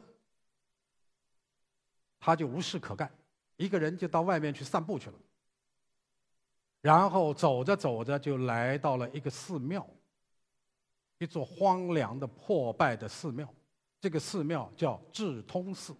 [2.20, 3.10] 他就无事可干，
[3.56, 5.14] 一个人就到外面去散步去了。
[6.82, 9.88] 然后走着走着，就来到了一个寺庙，
[11.16, 13.48] 一座荒凉的破败的寺庙。
[14.02, 15.96] 这个寺庙叫智通寺。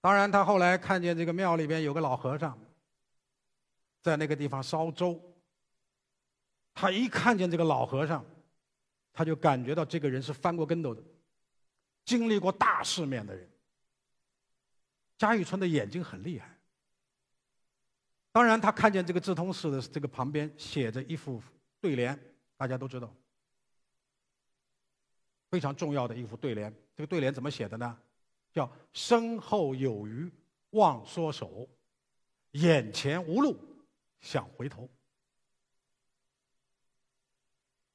[0.00, 2.58] 当然，他后来看见这个庙里边有个老和尚。
[4.02, 5.20] 在那个地方烧粥，
[6.74, 8.24] 他一看见这个老和尚，
[9.12, 11.02] 他就感觉到这个人是翻过跟斗的，
[12.04, 13.48] 经历过大世面的人。
[15.18, 16.58] 贾雨村的眼睛很厉害。
[18.32, 21.42] 当然，他看见这个智通寺的这个旁边写着一副
[21.80, 22.18] 对联，
[22.56, 23.14] 大家都知道，
[25.50, 26.72] 非常重要的一副对联。
[26.96, 27.98] 这个对联怎么写的呢？
[28.52, 30.30] 叫“身后有余
[30.70, 31.68] 忘缩手，
[32.52, 33.56] 眼前无路”。
[34.20, 34.88] 想回头，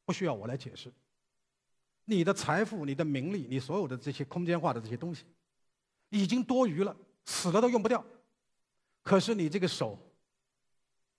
[0.05, 0.91] 不需要我来解释。
[2.05, 5.25] 你的财富、你的名利、你所有的这些空间化的这些东西，
[6.09, 6.95] 已经多余了，
[7.25, 8.03] 死了都用不掉。
[9.01, 9.97] 可是你这个手，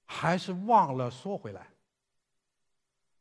[0.05, 1.69] 还是忘了缩回来。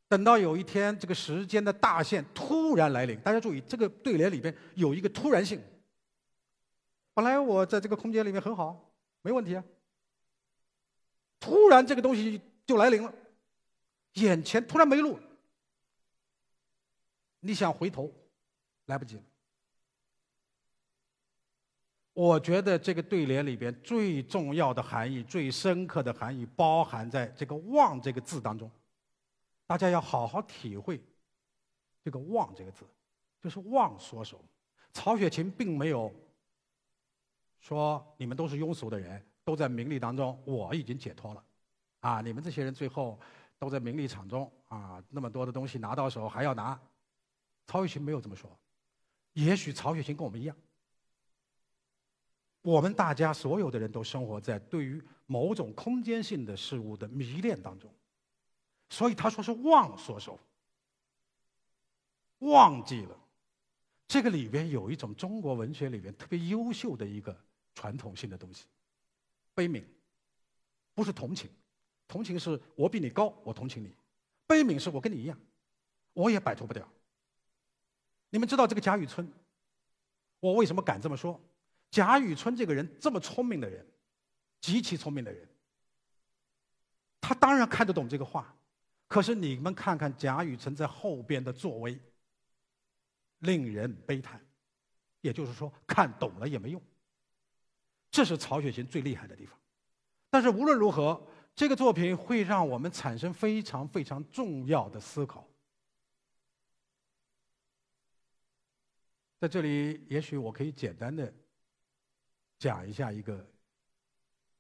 [0.08, 5.60] 等到有一天，这个时间的大限突然来临，大家注意，这个对联里边有一个突然性。
[7.16, 9.64] 本来我在这个空间里面很好，没问题啊。
[11.46, 13.14] 突然，这个东西就来临了，
[14.14, 15.20] 眼前突然没路，
[17.40, 18.12] 你想回头，
[18.86, 19.22] 来不及了。
[22.14, 28.72] 我觉得这个对联里边最重要的含义、最深刻的含义，包含在这个“忘”这个字当中。
[29.68, 31.00] 大家要好好体会
[32.04, 32.86] 这个“忘”这个字，
[33.40, 34.44] 就是忘所手。
[34.94, 36.12] 曹雪芹并没有
[37.60, 41.44] 说你们都是庸俗的人，都在名利当中，我已经解脱了，
[42.02, 43.18] 啊，你们这些人最后
[43.58, 46.78] 都在名利场中啊，那么多的东西拿到手还要拿。
[47.68, 48.50] 曹雪芹没有这么说，
[49.34, 50.56] 也许曹雪芹跟我们一样，
[52.62, 57.92] 我们大家所有的人都生活在对于某种空间性的事物的迷恋当中，
[58.90, 60.40] 所以他说是忘所守，
[62.40, 63.16] 忘记了。
[64.08, 67.36] 这个里边有一种中国文学里边特别优秀的一个
[67.74, 68.66] 传统性的东西，
[69.56, 69.84] 悲悯，
[70.94, 71.50] 不是同情，
[72.08, 73.90] 同情是我比你高，我同情你；
[74.46, 75.36] 悲悯是我跟你一样，
[76.14, 76.88] 我也摆脱不掉。
[78.30, 79.28] 你们知道这个贾雨村，
[80.40, 81.42] 我为什么敢这么说？
[81.90, 83.84] 贾雨村这个人这么聪明的人，
[84.62, 85.48] 极其聪明的人，
[87.20, 88.56] 他当然看得懂这个话，
[89.08, 92.00] 可是你们看看贾雨村在后边的作为。
[93.40, 94.44] 令人悲叹，
[95.22, 96.82] 也就是说，看懂了也没用。
[98.16, 99.60] 这是曹雪芹最厉害的地方。
[100.30, 101.22] 但是无论如何，
[101.54, 105.46] 这个作品会让我们产生非常非常重要的思考。
[109.38, 111.34] 在这里，也许我可以简单的
[112.58, 113.46] 讲一下一个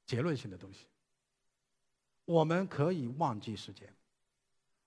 [0.06, 0.88] 结论性的东西。
[2.26, 3.88] 我们可以忘记时间，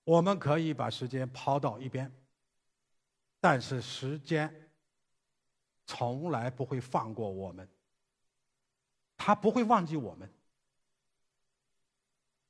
[0.03, 2.11] 我们可以把时间抛到一边。
[3.39, 4.69] 但是时间
[5.87, 7.67] 从来不会放过我们，
[9.19, 10.31] 他不会忘记我们。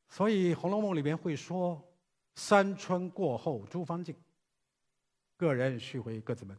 [0.07, 1.83] 所以《红楼梦》里边会说
[2.35, 4.15] ：“三春过后诸方静，
[5.35, 6.55] 个人须回各自门。”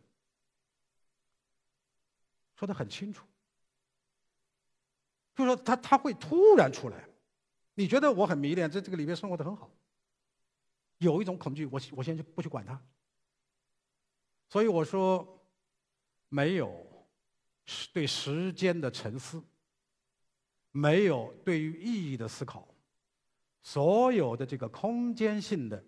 [2.57, 3.25] 说的很清楚，
[5.35, 7.09] 就说他他会突然出来。
[7.75, 9.71] 你觉得我很迷恋，在这个里面生活的很好，
[10.99, 12.79] 有一种恐惧，我我先去不去管他。
[14.49, 15.41] 所以我说，
[16.29, 16.87] 没有
[17.93, 19.43] 对时间的沉思，
[20.73, 22.67] 没有对于意义的思考，
[23.63, 25.85] 所有的这个空间性的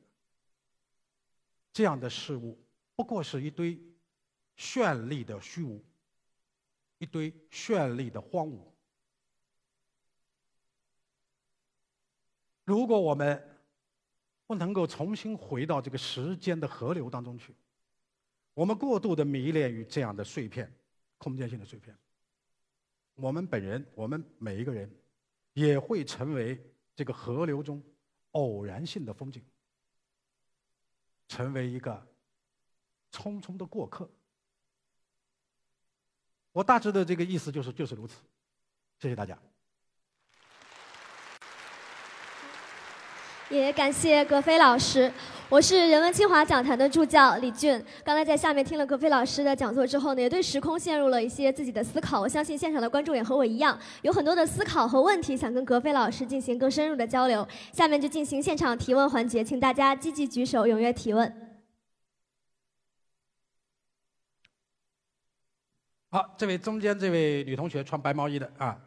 [1.72, 2.59] 这样的事物，
[2.97, 3.80] 不过是一堆
[4.57, 5.85] 绚丽的虚无，
[6.99, 8.61] 一堆绚丽的荒芜。
[12.64, 13.61] 如果我们
[14.47, 17.55] 不能够重新回到这个时间的河流当中去，
[18.55, 20.72] 我们过度的迷恋于这样的碎片，
[21.18, 21.97] 空间性的碎片。
[23.23, 24.93] 我们本人，我们每一个人，
[25.53, 26.61] 也会成为
[26.97, 27.81] 这个河流中
[28.33, 29.41] 偶然性的风景，
[31.29, 32.05] 成为一个
[33.12, 34.11] 匆匆的过客。
[36.51, 38.16] 我大致的这个意思就是就是如此。
[38.99, 39.41] 谢谢大家。
[43.53, 45.12] 也感谢葛飞老师，
[45.50, 47.84] 我是人文清华讲坛的助教李俊。
[48.03, 52.18] 刚才在下面听了葛飞老师的讲座之后呢，也对时空陷入了一些自己的思考。
[52.18, 57.46] 我相信现场的观众也和我一样，有很多的思考和问题想跟葛飞老师进行更深入的交流。
[57.74, 61.61] 下面就进行现场提问环节，请大家积极举手，踊跃提问。
[66.09, 68.78] 好，这位中间这位女同学穿白毛衣的啊。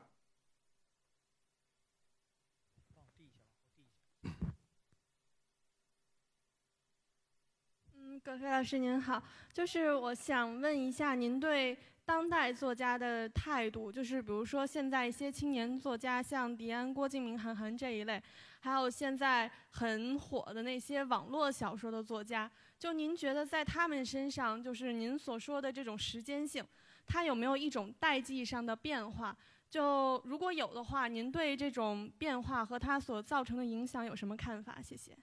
[8.26, 9.22] 葛飞老师您好，
[9.54, 18.20] 就是我想问一下您对当代作家的态度，就是比如说现在一些青年作家，像迪安、郭敬明、韩寒这一类，
[18.62, 22.50] 还有现在很火的那些网络小说的作家，
[22.80, 26.66] 就您觉得在他们身上，就是您所说的这种时间性，
[27.06, 29.38] 它有没有一种代际上的变化？
[29.70, 34.82] 就如果有的话，您对这种变化和它所造成的影响有什么看法？
[34.82, 35.16] 谢谢。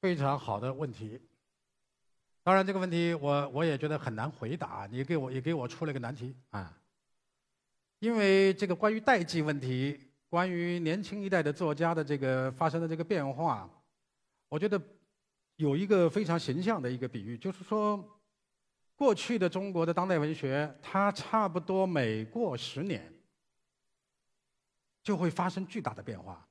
[0.00, 1.20] 非常好的问题。
[2.46, 4.86] 当然，这个问题我我也觉得很难回答。
[4.88, 6.80] 你给我也给我出了一个难题啊，
[7.98, 13.68] 因为这个关于代际问题，关于年轻一代的作家的这个发生的这个变化，
[14.48, 14.80] 我觉得
[15.56, 17.98] 有一个非常形象的一个比喻，就是说，
[18.94, 23.12] 过去的中国的当代文学，它差不多每过十年
[25.02, 26.46] 就会发生巨大的变化，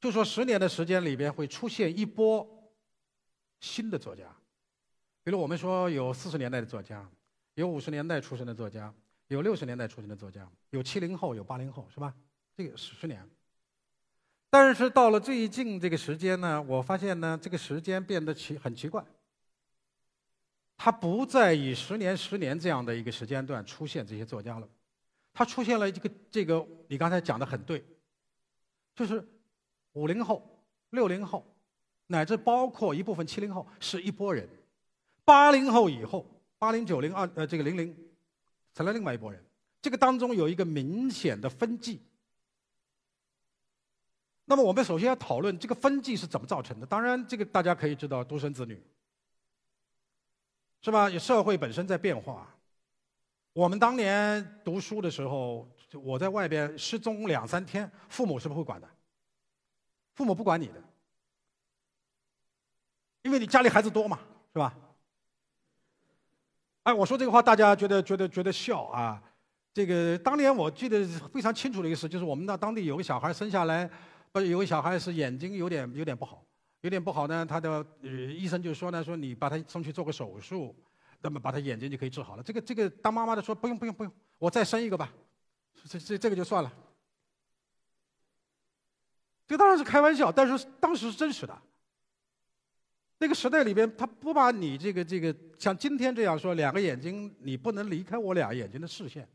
[0.00, 2.72] 就说十年的时间里边会出现一波
[3.58, 4.24] 新的作家。
[5.26, 7.04] 比如我们说有四十年代的作家，
[7.54, 8.94] 有五十年代出生的作家，
[9.26, 12.14] 有六十年代出生的作家，有七零后，有八零后，是吧？
[12.56, 13.28] 这个十年。
[14.48, 19.04] 但是到了最近这个时间呢，我发现呢，这个时间变得奇很奇怪。
[20.76, 24.68] 它不再以十年、十年这样的一个时间段出现这些作家了，
[25.34, 27.84] 它出现了这个这个，你刚才讲的很对，
[28.94, 29.28] 就是
[29.94, 31.44] 五零后、六零后，
[32.06, 34.48] 乃至包括一部分七零后，是一拨人。
[35.26, 36.24] 八零后以后，
[36.56, 37.94] 八零九零二呃，这个零零，
[38.72, 39.44] 成了另外一拨人。
[39.82, 42.00] 这个当中有一个明显的分际。
[44.44, 46.86] 那么我们首先要讨论这个分际是怎么造成的。
[46.86, 48.80] 当然，这个大家可以知道，独生子女，
[50.80, 51.10] 是吧？
[51.18, 52.48] 社会本身在变化。
[53.52, 55.68] 我们当年读书的时候，
[56.04, 58.88] 我在外边失踪两三天，父母是不会管的。
[60.14, 60.80] 父母不管你的，
[63.22, 64.20] 因为你家里孩子多嘛，
[64.52, 64.72] 是吧？
[66.86, 69.20] 哎，我说这个话，大家觉得觉得觉得笑啊。
[69.74, 73.90] 这个当年我记得非常清楚的一个事，就是我们那当地有个小孩生下来。
[74.30, 76.44] 不是有个小孩是眼睛有点有点不好，
[76.82, 80.76] 有点不好呢，他的呃医生就说呢，说你把他送去做个手术，
[81.22, 82.42] 那么把他眼睛就可以治好了。
[82.44, 85.12] 这个这个当妈妈的说不用不用不用，我再生一个吧，
[85.88, 86.72] 这这这个就算了。
[89.48, 91.62] 这当然是开玩笑，但是当时是真实的。
[93.18, 99.26] 那个时代里边，他不把你这个这个像今天这样说，两个眼睛你不能离开我俩眼睛的视线。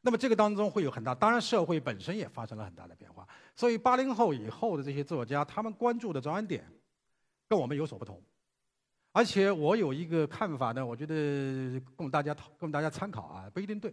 [0.00, 3.26] 那么这个当中会有很大，当然社会本身也发生了很大的变化。
[3.54, 6.64] 所以八零后以后的这些作家，他们关注的着眼点
[7.48, 8.22] 跟我们有所不同。
[9.12, 13.92] 而且我有一个看法呢，我觉得供大家讨供大家参考啊，不一定对。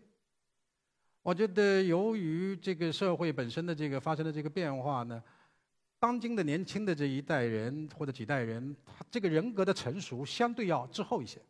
[1.21, 5.23] 我觉得由于这个社会本身的这个发生的这个变化呢，
[6.03, 11.41] 当今的年轻的这一代人或者几代人，他这个人格的成熟相对要滞后一些。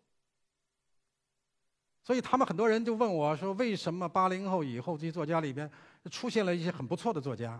[2.04, 5.68] 所以他们很多人就问我说：“为什么八零后以后这些作家里边
[6.12, 7.60] 出现了一些很不错的作家？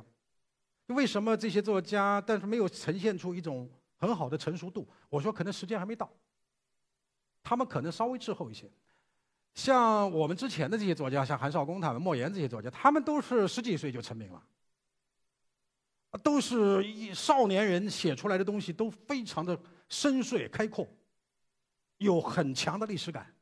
[0.86, 3.68] 为什么这些作家但是没有呈现出一种
[3.98, 6.08] 很好的成熟度？”我说：“可能时间还没到。
[7.42, 8.70] 他们可能稍微滞后一些。
[9.56, 14.44] 像我们之前的这些作家，像韩少功他们、莫言这些作家，他们都是十几岁就成名了，
[16.22, 19.60] 都是一少年人写出来的东西都非常的
[19.90, 20.88] 深邃开阔，
[21.98, 23.34] 有很强的历史感。”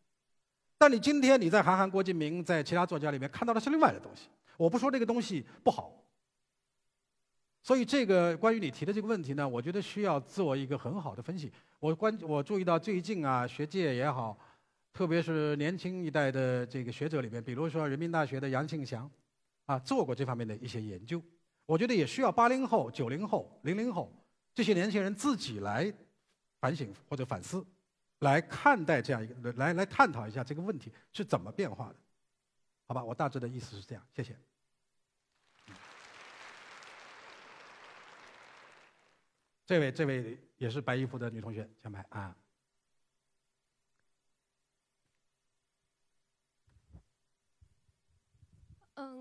[0.78, 4.30] 但你今天你在韩寒、郭敬明在其他作家里面看到的是另外的东西。
[4.58, 6.04] 我不说这个东西不好，
[7.62, 11.52] 所以这个关于你提的这个问题呢，我觉得需要做一个很好的分析。
[11.80, 14.38] 我关我注意到最近啊，学界也好，
[14.92, 19.10] 特别是年轻一代的这个学者里面，比如说人民大学的杨庆祥，
[19.66, 21.22] 啊，做过这方面的一些研究。
[21.72, 24.12] 我觉得也需要八零后、九零后、零零后
[24.54, 25.90] 这些年轻人自己来
[26.60, 27.66] 反省或者反思。
[28.20, 31.96] 来看待这样一个，来来探讨一下这个问题是怎么变化的，
[32.88, 33.02] 好吧？
[33.02, 34.38] 我大致的意思是这样，谢谢。
[39.66, 42.36] 这位，这位也是白衣服的女同学，前排啊。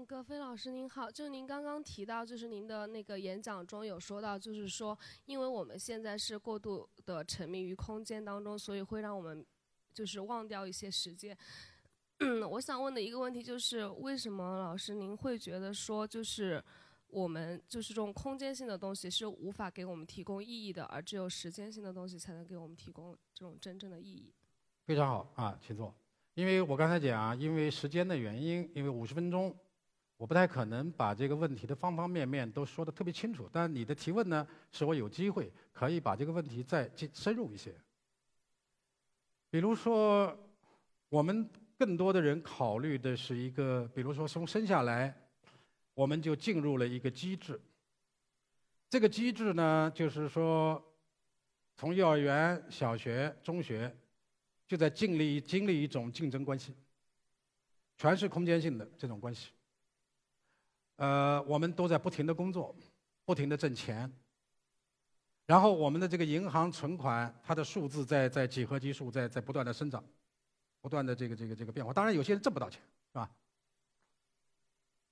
[0.01, 9.45] 嗯，葛飞老师您好，就您刚刚提到，就是您的那个演讲中有说到，就是说，因为我们现在是过度的沉迷于空间当中，所以会让我们
[9.93, 11.37] 就是忘掉一些时间。
[12.51, 16.65] 我想问的一个问题就是，为什么老师您会觉得说，就是
[17.09, 24.33] 我们就是这种空间性的东西是无法给我们提供意义的，而只有时间性的东西才能给我们提供这种真正的意义？
[24.87, 25.95] 非常好啊，请坐。
[26.33, 29.55] 因为我刚才讲啊，因为时间的原因，因为五十分钟。
[30.21, 37.75] 我不太可能把这个问题的方方面面都说得特别清楚，但你的提问呢，使我有机会可以把这个问题再进深入一些。
[39.49, 40.39] 比如说，
[41.09, 41.49] 我们
[41.79, 45.17] 更多的人考虑的是一个，比如说从生下来，
[45.95, 47.59] 我们就进入了一个机制。
[48.91, 50.85] 这个机制呢，就是说，
[51.77, 53.91] 从幼儿园、小学、中学，
[54.69, 56.75] 就在经历经历一种竞争关系，
[57.97, 59.53] 全是空间性的这种关系。
[61.01, 62.77] 呃，我们都在不停的工作，
[63.25, 64.13] 不停的挣钱。
[65.47, 70.05] 然后我们的这个银行存款，它的数字在在几何级数在在不断的生长，
[70.83, 71.91] 不断的这个这个这个变化。
[71.91, 72.83] 当然，有些人挣不到钱，
[73.13, 73.31] 是吧？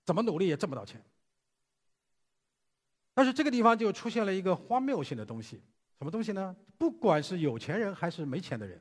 [0.05, 1.03] 怎么努力也挣不到钱。
[3.14, 5.62] 但是这个地方就出现了一个荒谬性的东西，
[5.97, 6.55] 什么东西呢？
[6.76, 8.78] 不管是有钱人还是没钱的人，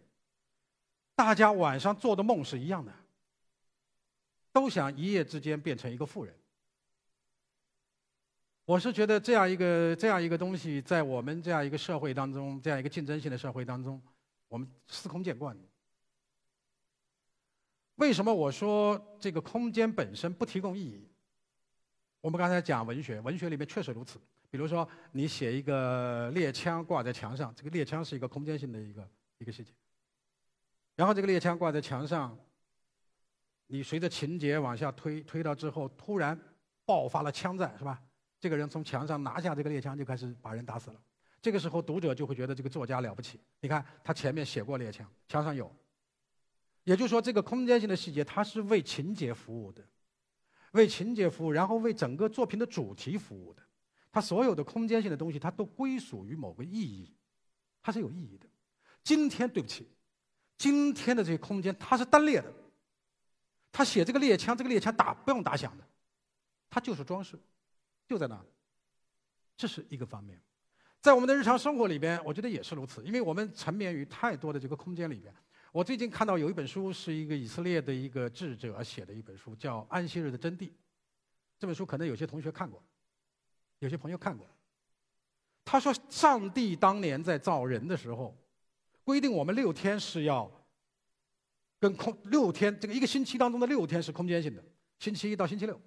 [1.15, 2.93] 大家晚上做的梦是一样的，
[4.51, 6.35] 都想一夜之间变成一个富人。
[8.67, 14.01] 我是觉得这样一个这样一个东西，在我们这样一个社会当中，这样一个竞争性的社会当中，
[14.49, 15.57] 我们司空见惯。
[17.95, 21.07] 为什么我说这个空间本身不提供意义？
[22.19, 24.19] 我们刚才讲文学，文学里面确实如此。
[24.49, 29.71] 比如说，你写一个猎枪挂在墙上，这个猎枪是一个空间性的一个一个细节。
[30.97, 32.37] 然后这个猎枪挂在墙上，
[33.67, 36.37] 你随着情节往下推，推到之后突然
[36.83, 38.03] 爆发了枪战，是吧？
[38.47, 41.01] 这个人从墙上拿下这个猎枪，就开始把人打死了。
[41.41, 43.41] 这个时候，读者就会觉得这个作家了不起。
[43.59, 45.69] 你看，他前面写过猎枪，墙上有。
[46.85, 49.83] 也就是说，这个空间性的细节，它是为情节服务的。
[50.71, 53.61] 为情节服务，然后为整个作品的主题服务的。
[54.13, 57.13] 它所有的空间性的东西，它都归属于某个意义，
[57.81, 58.47] 它是有意义的。
[59.03, 59.85] 今天对不起，
[60.57, 62.53] 今天的这个空间它是单列的。
[63.73, 65.83] 他写这个猎枪，这个猎枪打不用打响的，
[66.69, 67.37] 它就是装饰，
[68.07, 68.39] 就在那。
[69.55, 70.39] 这是一个方面。
[71.01, 75.33] 在我们的日常生活里边，我觉得也是如此，因为我们沉湎于太多的这个空间里边。
[75.71, 80.67] 我最近看到有一本书，是一个以色列的一个智者写的一本书，叫《安息日的真谛》。
[81.59, 82.83] 这本书可能有些同学看过，
[83.79, 84.47] 有些朋友看过。
[85.63, 88.35] 他说，上帝当年在造人的时候，
[89.03, 90.49] 规定我们六天是要
[91.79, 94.63] 跟空六天这个一个星期当中的六天是空间性的，
[94.99, 95.79] 星期一到星期六。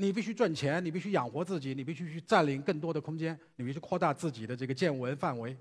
[0.00, 5.56] 你必须赚钱，你必须养活自己，你必须去占领更多的空间，你必须扩大自己的这个见闻范围。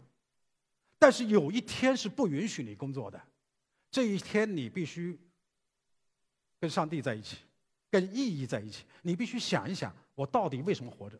[0.99, 3.19] 但是有一天是不允许你工作的，
[3.89, 5.19] 这一天你必须
[6.59, 7.37] 跟上帝在一起，
[7.89, 8.85] 跟意义在一起。
[9.01, 11.19] 你必须想一想，我到底为什么活着？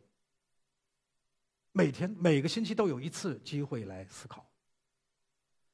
[1.71, 4.47] 每天每个星期都有一次机会来思考。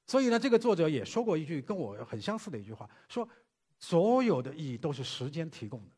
[0.07, 3.27] 所以呢，这个作者也说过一句跟我很相似的一句话，说
[3.79, 5.91] 所有的意义都是时间提供的。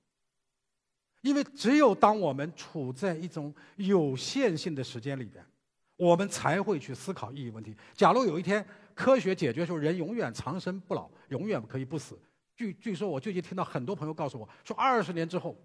[1.25, 5.43] 因为只有当我们处在一种有限性的时间里边，
[5.95, 7.75] 我们才会去思考意义问题。
[7.95, 8.63] 假如有一天
[8.93, 12.15] 科学解决说人永远长生不老，永远可以不死，
[12.55, 15.59] 据据说我最近听到很多朋友告诉我说，二十年之后，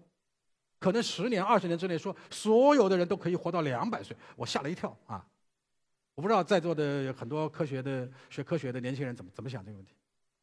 [0.79, 5.23] 可能十年、二十年之内，说所有的人都可以活到两百岁，我吓了一跳啊！
[6.15, 9.93] 我不知道在座的很多科学的学科学的年轻人怎么怎么想这个问题，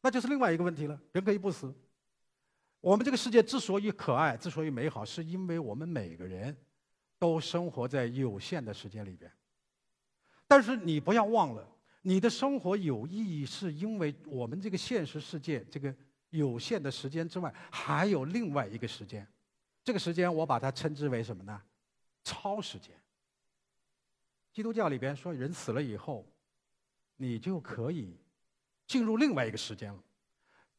[0.01, 1.75] 那就是另外一个问题了，人可以不死。
[2.81, 6.55] 我们这个世界之所以可爱，之所以美好，是因为我们每个人
[7.17, 9.31] 都生活在有限的时间里边。
[10.47, 11.67] 但是你不要忘了，
[12.01, 15.93] 你的生活有意义，是因为我们这个现实世界这个
[16.29, 19.27] 有限的时间之外，还有另外一个时间。
[19.83, 21.61] 这个时间我把它称之为什么呢？
[22.23, 22.95] 超时间。
[24.53, 26.25] 基督教里边说，人死了以后，
[27.17, 28.17] 你就可以
[28.87, 30.03] 进入另外一个时间了。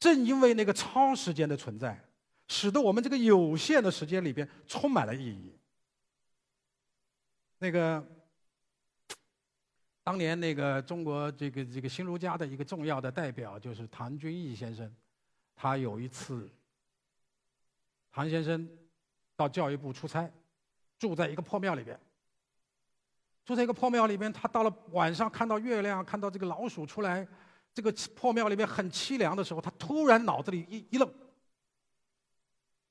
[0.00, 2.02] 正因为那个超时间的存在，
[2.48, 5.54] 使得我们这个有限的时间里边充满了意义。
[7.58, 8.02] 那个
[10.02, 14.90] 当年那个中国这个这个新儒家的一个重要的代表就是唐君毅先生，
[15.54, 16.50] 他有一次，
[18.10, 18.66] 唐先生
[19.36, 20.28] 到教育部出差，
[20.98, 22.00] 住在一个破庙里边，
[23.44, 27.28] 住在一个破庙里边，他到了晚上看到月亮，看到这个老鼠出来。
[27.72, 31.12] 这个破庙里面很凄凉的时候，他突然脑子里一一愣，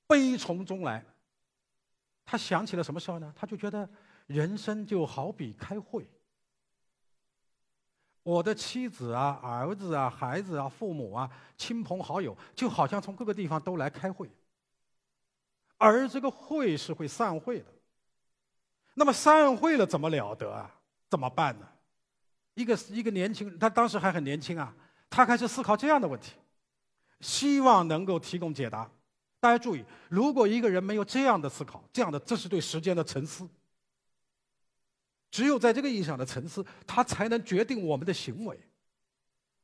[0.07, 1.05] 悲从中来。
[2.25, 3.34] 他想起了什么事儿呢？
[3.36, 3.89] 他就觉得
[4.27, 6.07] 人生就好比开会，
[8.21, 14.30] 我的妻子啊、儿子啊、孩子啊、父母啊、亲朋好友，就好像从各个地方都来开会，
[15.77, 17.65] 而这个会是会散会的。
[18.93, 20.80] 那么散会了怎么了得啊？
[21.09, 21.67] 怎么办呢？
[22.53, 24.75] 一个一个年轻，他当时还很年轻啊，
[25.09, 26.33] 他开始思考这样的问题，
[27.21, 28.89] 希望能够提供解答。
[29.39, 33.47] 大家注意，如果一个人没有这样的思考，这样的这是对时间的沉思。
[35.31, 38.59] 只有在这个意义上的沉思，他才能决定我们的行为。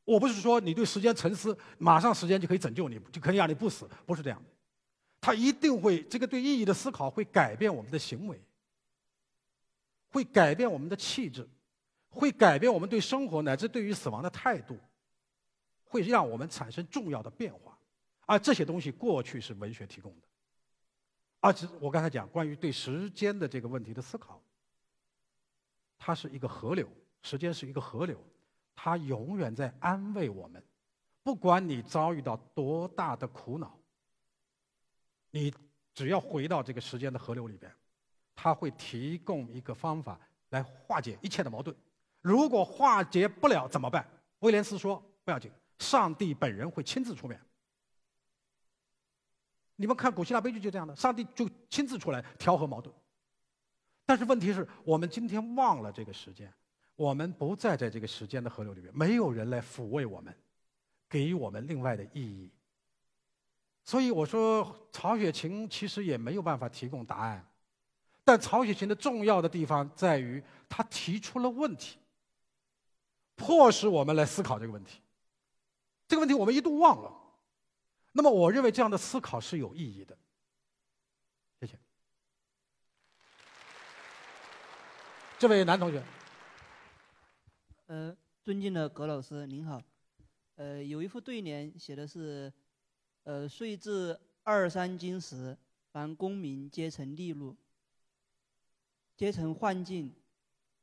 [0.06, 4.50] 我不是说你对时间沉思，马上时间就可以拯救你，就可以让你不死，不是这样的。
[5.20, 8.40] 他一定会这个对意义的思考会改变我们的行为，
[10.12, 11.50] 会改变我们的气质。
[12.16, 14.80] 会改变我们对生活乃至对于死亡的态度，
[15.84, 17.78] 会让我们产生重要的变化，
[18.26, 20.28] 而这些东西过去是文学提供的，
[21.42, 24.42] 而且我刚才讲关于对时间的这个问题的思考，
[25.98, 26.88] 它是一个河流，
[27.22, 28.18] 时间是一个河流，
[28.76, 30.64] 它永远在安慰我们，
[31.22, 33.78] 不管你遭遇到多大的苦恼，
[35.32, 35.54] 你
[35.94, 37.72] 只要回到这个时间的河流里边，
[38.34, 41.76] 它会提供一个方法来化解一切的矛盾。
[42.26, 44.04] 如果化解不了怎么办？
[44.40, 47.40] 威廉斯说：“不要紧，上帝本人会亲自出面。”
[49.78, 52.92] 你们看古希腊悲剧就这样的，上帝就亲自出来调和矛盾。
[54.08, 56.52] 但是问题是我们今天忘了这个时间，
[56.96, 60.36] 我们不再在这个时间的河流里面，没有人来抚慰我们，
[61.08, 62.52] 给予我们另外的意义。
[63.84, 67.48] 所以我说，曹雪芹其实也没有办法提供答案，
[68.24, 72.00] 但曹雪芹的重要的地方在于他提出了问题。
[73.36, 75.02] 迫使我们来思考这个问题，
[76.08, 77.12] 这个问题我们一度忘了。
[78.12, 80.18] 那么，我认为这样的思考是有意义的。
[81.60, 81.78] 谢谢。
[85.38, 86.02] 这位男同学，
[87.88, 89.82] 呃，尊敬的葛老师您好，
[90.56, 92.52] 呃，有一副对联写的是，
[93.24, 95.58] 呃，岁至二三金时，
[95.92, 97.54] 凡功名皆成利禄，
[99.18, 100.16] 皆成幻境。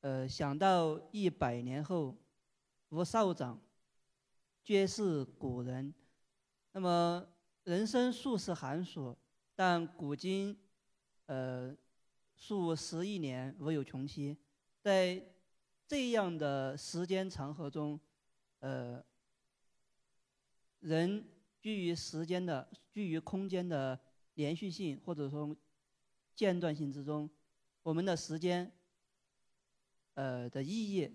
[0.01, 2.15] 呃，想到一百年后，
[2.93, 3.59] 无少长，
[4.63, 5.95] 皆是古人。
[6.73, 7.27] 那么
[7.65, 9.17] 人生数十寒暑，
[9.55, 10.55] 但古今，
[11.25, 11.75] 呃，
[12.37, 14.37] 数十亿年无有穷期。
[14.83, 15.25] 在
[15.87, 17.99] 这样的时间长河中，
[18.59, 19.03] 呃，
[20.81, 21.27] 人
[21.63, 23.99] 居于时间的、居于空间的
[24.35, 25.57] 连续性或者说
[26.37, 27.31] 间断性之中，
[27.83, 28.71] 我们的时间，
[30.13, 31.11] 呃的意义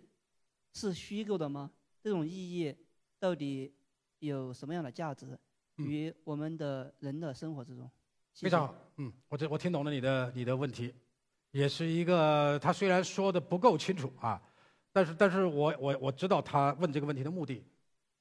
[0.78, 1.72] 是虚构的吗？
[2.04, 2.76] 这种意义
[3.18, 3.74] 到底
[4.20, 5.38] 有什么样的价值
[5.78, 7.90] 于我们的人的生活之中？
[8.36, 10.94] 非常好，嗯，我这我听懂了你的你的问题，
[11.50, 14.40] 也是一个他虽然说的不够清楚啊，
[14.92, 17.66] 但是但是我我我知道他问这个问题的目的，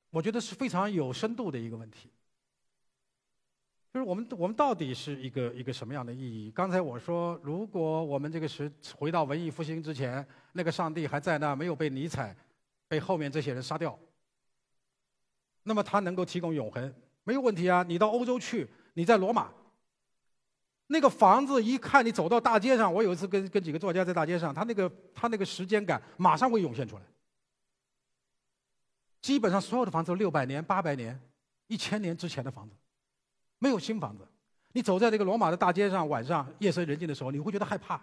[0.08, 2.10] 我觉得是非常有深度的一个问题。
[3.92, 6.50] 就是我们我们到底是一个一个什么样的意义？
[6.50, 12.36] 刚才我说，如果我们这个时回到文艺复兴之前，那个上帝还在那，没有被尼采、
[12.88, 13.98] 被后面这些人杀掉，
[15.62, 17.82] 那么他能够提供永恒，没有问题啊！
[17.82, 19.50] 你到欧洲去，你在罗马，
[20.88, 27.02] 那个房子一看，你走到大街上，我有一次跟跟几个作家在大街上，他那个他那个时间感马上会涌现出来。
[29.22, 31.18] 基本上所有的房子都六百年、八百年、
[31.66, 32.76] 一千年之前的房子。
[33.58, 34.26] 没有新房子，
[34.72, 38.00] 你走在这个罗马的大街上，晚上夜深人静的时候，你会觉得害怕。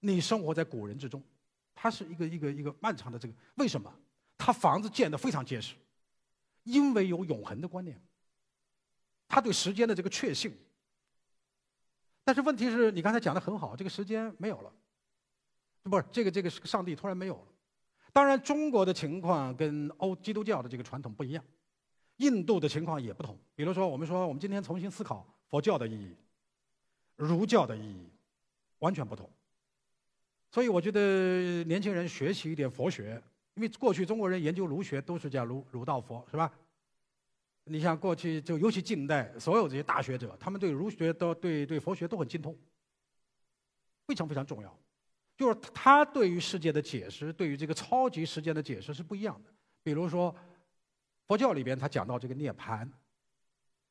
[0.00, 1.22] 你生活在古人之中，
[1.74, 3.92] 它是一个一个一个漫长的这个为什么？
[4.38, 5.76] 他房子建得非常结实，
[6.64, 8.00] 因为有永恒的观念。
[9.28, 10.52] 他对时间的这个确信。
[12.24, 14.72] 但是问题是你刚才讲的很好，这个时间没有了，
[15.84, 17.46] 不是这个这个上帝突然没有了。
[18.12, 21.44] 当然，中国的情况跟欧基督教的这个传统不一样。
[22.22, 26.14] 印度的情况也不同，比如说，我们说我们今天重新思考佛教的意义、
[27.16, 28.08] 儒教的意义，
[28.78, 29.28] 完全不同。
[30.48, 33.20] 所以我觉得年轻人学习一点佛学，
[33.54, 36.52] 因为过去中国人研究儒学都是叫儒儒道佛，是吧？
[37.64, 42.56] 你像过去就尤其近代所有这些大学者，他们对儒学都对对佛学都很精通，
[44.06, 44.78] 非常非常重要。
[45.36, 49.50] 就是他对于世界的解释，对于这个超级时间的解释是不一样的。
[49.82, 50.32] 比如说。
[51.32, 52.86] 佛教里边，他讲到这个涅槃，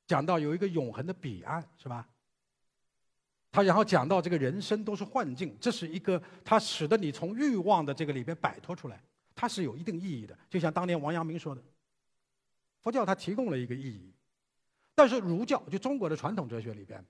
[0.05, 2.07] 讲到有一个永恒的彼岸，是吧？
[3.51, 10.37] 他然后讲到这个人生都是幻境，这是一个他使得你从欲望的这个里边摆脱出来，它是有一定意义的。
[10.51, 11.63] 就像当年王阳明说的，
[12.83, 14.13] 佛教它提供了一个意义，
[14.93, 17.03] 但是儒教就中国的传统哲学里边，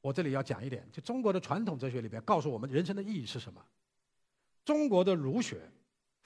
[0.00, 3.64] 我这里要讲一点，就中国的传统哲学里边告诉我们人生的意义是什么？
[4.64, 5.70] 中国的儒学。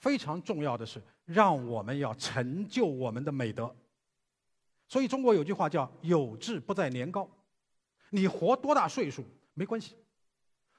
[0.03, 3.75] 非常重要的是，让我们要成就我们的美德。
[4.89, 7.31] 所以中国有句话叫“有志不在年高”，
[8.11, 9.25] 你活多大岁数
[9.55, 9.97] 没关系，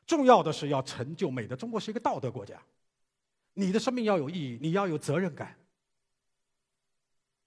[0.06, 1.56] 重要的是要成就美德。
[1.56, 2.62] 中国是一个道德国家，
[3.54, 5.58] 你的生命要有意义，你要有责任感，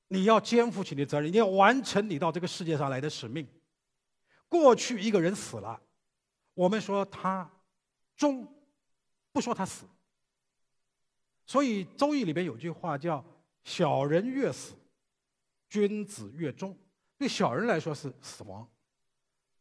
[0.08, 3.46] 你要肩负起你的责任，你要完成你到这个世界上来的使命。
[4.48, 5.78] 过去一个人死了，
[6.54, 7.50] 我们说他
[8.16, 8.50] 终，
[9.30, 9.84] 不说他死。
[11.46, 13.24] 所以《周易》里边有句话叫
[13.62, 14.74] “小人越死，
[15.68, 16.76] 君子越终”。
[17.16, 18.68] 对小人来说是死亡，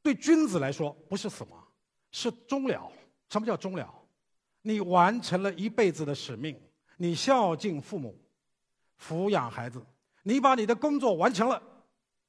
[0.01, 1.65] 对君子来说不是死亡，
[2.11, 2.91] 是终了。
[3.29, 3.93] 什么叫终了？
[4.61, 6.59] 你完成了一辈子的使命，
[6.97, 8.19] 你孝敬父母，
[8.99, 9.85] 抚养孩子，
[10.23, 11.61] 你把你的工作完成了，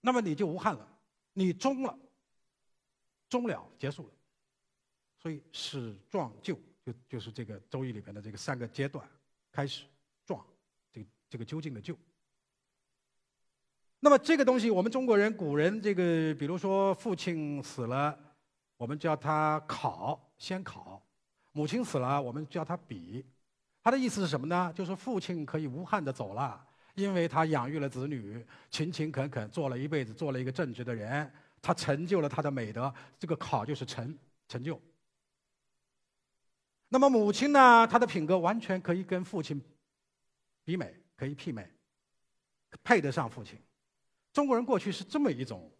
[0.03, 0.87] 那么你就无憾了，
[1.33, 1.99] 你终了，
[3.29, 4.13] 终了，结束了。
[5.19, 6.55] 所以始壮就
[6.85, 9.09] 就就是这个《周易》里边的这个三个阶段。
[9.57, 9.85] 开始
[10.27, 10.45] 撞，
[10.93, 11.97] 这个这个究竟的究。
[14.01, 18.15] 那么这个东西，我们中国人古人这个，比如说父亲死了，
[18.77, 21.01] 我们叫他考，先考；
[21.53, 23.25] 母亲死了，我们叫他比。
[23.83, 24.71] 他的意思是什么呢？
[24.75, 26.63] 就是父亲可以无憾的走了，
[26.95, 31.33] 因为他养育了子女，勤勤恳恳做了一辈子，做了一个正直的人，
[31.63, 32.93] 他成就了他的美德。
[33.19, 34.15] 这个考就是成
[34.49, 34.79] 成就。
[36.89, 37.87] 那么母亲呢？
[37.87, 39.61] 她的品格完全可以跟父亲
[40.65, 41.69] 比美，可以媲美，
[42.83, 43.59] 配得上父亲。
[44.33, 45.71] 中国人过去是这么一种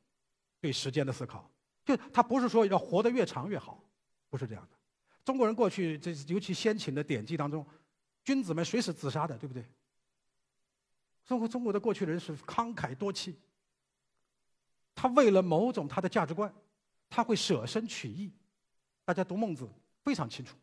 [0.61, 1.51] 对时间的思考，
[1.85, 3.83] 就他不是说要活得越长越好，
[4.29, 4.77] 不是这样的。
[5.25, 7.65] 中国人过去这尤其先秦的典籍当中，
[8.25, 9.65] 君子们谁是自杀的，对不对？
[11.25, 13.37] 中国中国的过去人是慷慨多气，
[14.95, 16.53] 他为了某种他的价值观，
[17.09, 18.33] 他会舍身取义。
[19.05, 19.69] 大家读孟子
[20.03, 20.57] 非常清楚。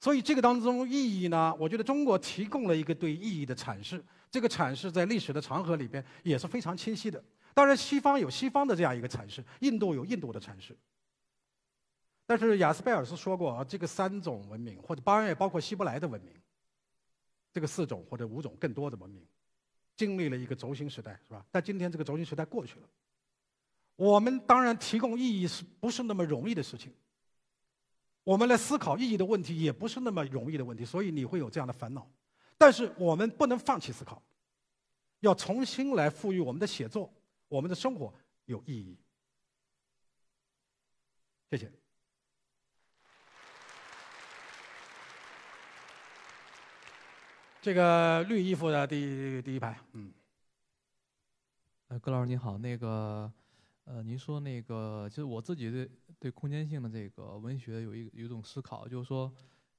[0.00, 4.02] 所以这个当中意义呢，我觉得中国提供了一个对意义的阐释。
[4.30, 7.22] 这个阐释在历史的长河里边也是非常清晰的。
[7.54, 10.76] 当然，西方有西方的这样一个阐释，印度有印度的阐释。
[12.26, 16.32] 但是雅斯贝尔斯说过啊，这个三种文明，或者当然也包括希伯来的文明，
[17.52, 19.26] 这个四种或者五种更多的文明，
[19.96, 21.44] 经历了一个轴心时代，是吧？
[21.50, 22.88] 但今天这个轴心时代过去了，
[23.96, 26.92] 我们当然提供意义是不是那么容易的事情？
[28.28, 32.06] 我们来思考意义的问题也不是那么容易的问题，所以你会有这样的烦恼。
[32.58, 34.22] 但是我们不能放弃思考，
[35.20, 37.10] 要重新来赋予我们的写作、
[37.48, 38.12] 我们的生活
[38.44, 38.98] 有意义。
[41.48, 41.72] 谢谢。
[47.62, 50.12] 这个绿衣服的第第一排，嗯，
[51.86, 53.32] 呃，葛老师您好，那个，
[53.88, 59.32] 呃，您说那个，就是我自己对对空间性的这个文学有一有一种思考，就是说，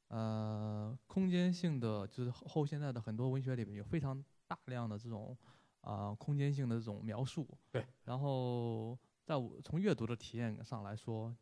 [0.07, 5.37] 呃，空间性的就是后现代的很多文学里面有非常大量的这种
[5.81, 11.35] 啊空间性的这种描述，对，然后在我从阅读的体验上来说，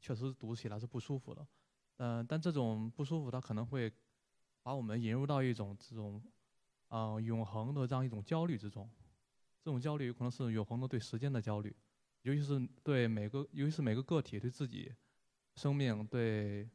[0.00, 1.46] 确实读起来是不舒服的，
[1.98, 3.92] 嗯，但这种不舒服它可能会。
[4.60, 6.22] 把我们引入到一种这种，
[6.88, 8.90] 呃，永恒的这样一种焦虑之中，
[9.62, 11.74] 这种焦虑有可能是永恒的对时间的焦虑，
[12.22, 14.94] 尤其是对每个，尤其是每个个体对自己
[15.54, 16.68] 生命、对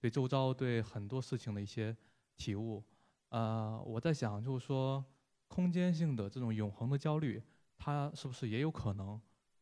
[0.00, 1.96] 对周遭、对很多事情的一些
[2.36, 2.84] 体悟。
[3.30, 5.04] 呃，我在想，就是说，
[5.46, 7.42] 空间性的这种永恒的焦虑，
[7.76, 9.20] 它是不是也有可能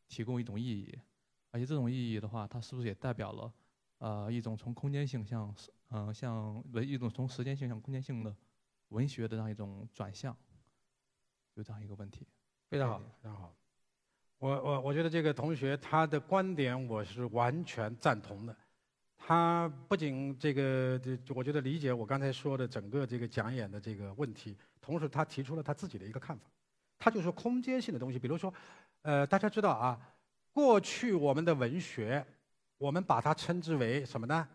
[0.09, 0.97] 提供一种意义？
[1.51, 3.53] 而且这种意义的话，它是不是也代表了，
[3.99, 5.55] 呃，一种从空间性向
[5.89, 8.37] 嗯，像文一种从时间性向空间性的
[8.89, 10.37] 文学的这样一种转向，
[11.55, 12.27] 有这样一个问题。
[12.69, 13.57] 非常好，非常好。
[14.39, 18.55] 我我我觉得这个同学他的观点我是完全赞同的。
[19.17, 26.45] 他不仅这个这，我觉得理解我刚才说的整个这个讲演的这个问题，同时他提出了他自己的一个看法。
[26.99, 28.53] 他就说空间性的东西，比如说，
[29.03, 29.99] 呃，大家知道啊，
[30.53, 32.25] 过去我们的文学，
[32.79, 34.49] 我们把它称之为什么呢？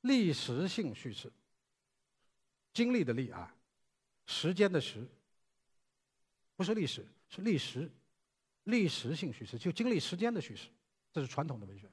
[0.00, 1.30] 历史性叙事，
[2.72, 3.54] 经历的历啊，
[4.26, 5.06] 时间的时，
[6.56, 7.88] 不是历史，是历史，
[8.64, 10.68] 历史性叙事就经历时间的叙事，
[11.12, 11.90] 这是传统的文学。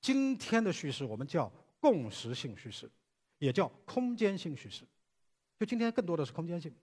[0.00, 2.90] 今天的叙事我们叫共识性叙事，
[3.38, 4.84] 也叫空间性叙事，
[5.58, 6.74] 就今天更多的是空间性。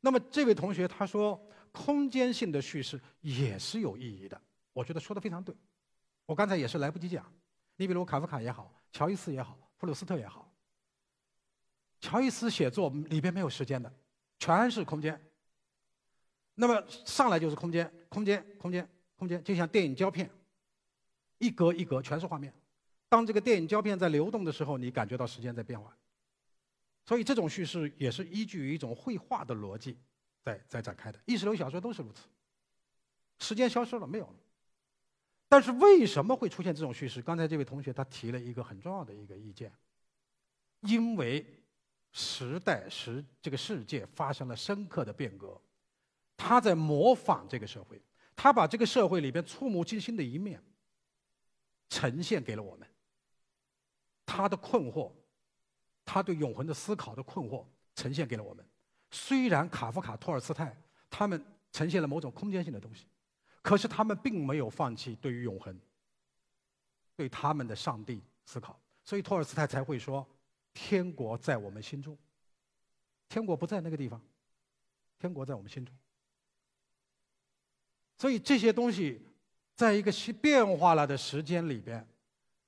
[0.00, 1.40] 那么这位同学他说，
[1.72, 4.40] 空间性的叙事也是有意义的，
[4.72, 5.54] 我觉得说的非常对。
[6.26, 7.24] 我刚才也是来不及讲，
[7.76, 9.58] 你比如卡夫卡也好，乔伊斯也好。
[9.76, 10.50] 普鲁斯特也好，
[12.00, 13.92] 乔伊斯写作里边没有时间的，
[14.38, 15.20] 全是空间。
[16.54, 20.30] 那么上来就是空间，空间，空间，空间，就像电影胶片，
[21.38, 22.52] 一格一格全是画面。
[23.08, 25.96] 当这个电影胶片在流动的时候，你感觉到时间在变化。
[27.06, 29.98] 所以这种叙事也是依据于一种绘画的逻辑
[30.42, 31.20] 在在展开的。
[31.26, 32.22] 意识流小说都是如此，
[33.38, 34.34] 时间消失了，没有了。
[35.48, 37.20] 但是为什么会出现这种叙事？
[37.20, 39.70] 刚才这位同学他提了一个很重要的一个意见，
[40.80, 41.44] 因为
[42.12, 45.60] 时代时这个世界发生了深刻的变革，
[46.46, 47.98] 他在模仿这个社会，
[48.36, 50.62] 他把这个社会里边触目惊心的一面
[51.88, 52.86] 呈现给了我们。
[54.26, 55.10] 他的困惑，
[56.04, 57.64] 他对永恒的思考的困惑
[57.94, 58.62] 呈现给了我们。
[59.10, 60.76] 虽然卡夫卡、托尔斯泰
[61.08, 61.42] 他们
[61.72, 63.06] 呈现了某种空间性的东西。
[63.62, 65.80] 可是他们并没有放弃对于永恒、
[67.16, 70.28] 对他们的上帝思考，所以托尔斯泰才会说
[70.74, 72.14] ：“天国在我们心中。”
[73.30, 74.20] 天国不在那个地方，
[75.18, 75.96] 天国在我们心中。
[78.24, 79.20] 所以这些东西，
[79.74, 80.10] 在一个
[80.40, 82.08] 变化了的时间里边，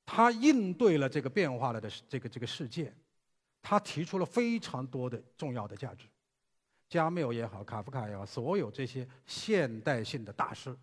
[0.04, 2.92] 他应对了这个变化了的这个这个世界，
[3.62, 6.04] 他提出了非常多的重要的价值。
[6.90, 10.76] 加缪也好，卡夫卡也好，所有这些现代性的大师，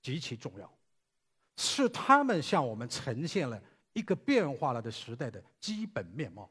[0.00, 0.72] 极其重要，
[1.58, 3.62] 是他们向我们呈现了
[3.92, 6.48] 一个变化了的时代的基本面貌。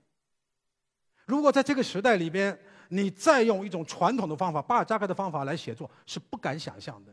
[1.26, 2.56] 如果在这个时代里边，
[2.90, 7.11] 你再用一种传统的方法，巴尔扎克的方法来写作，是不敢想象的。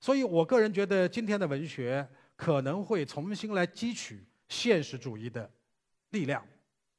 [0.00, 5.48] 所以我个人觉得，今天的文学可能会重新来汲取现实主义的
[6.10, 6.44] 力量，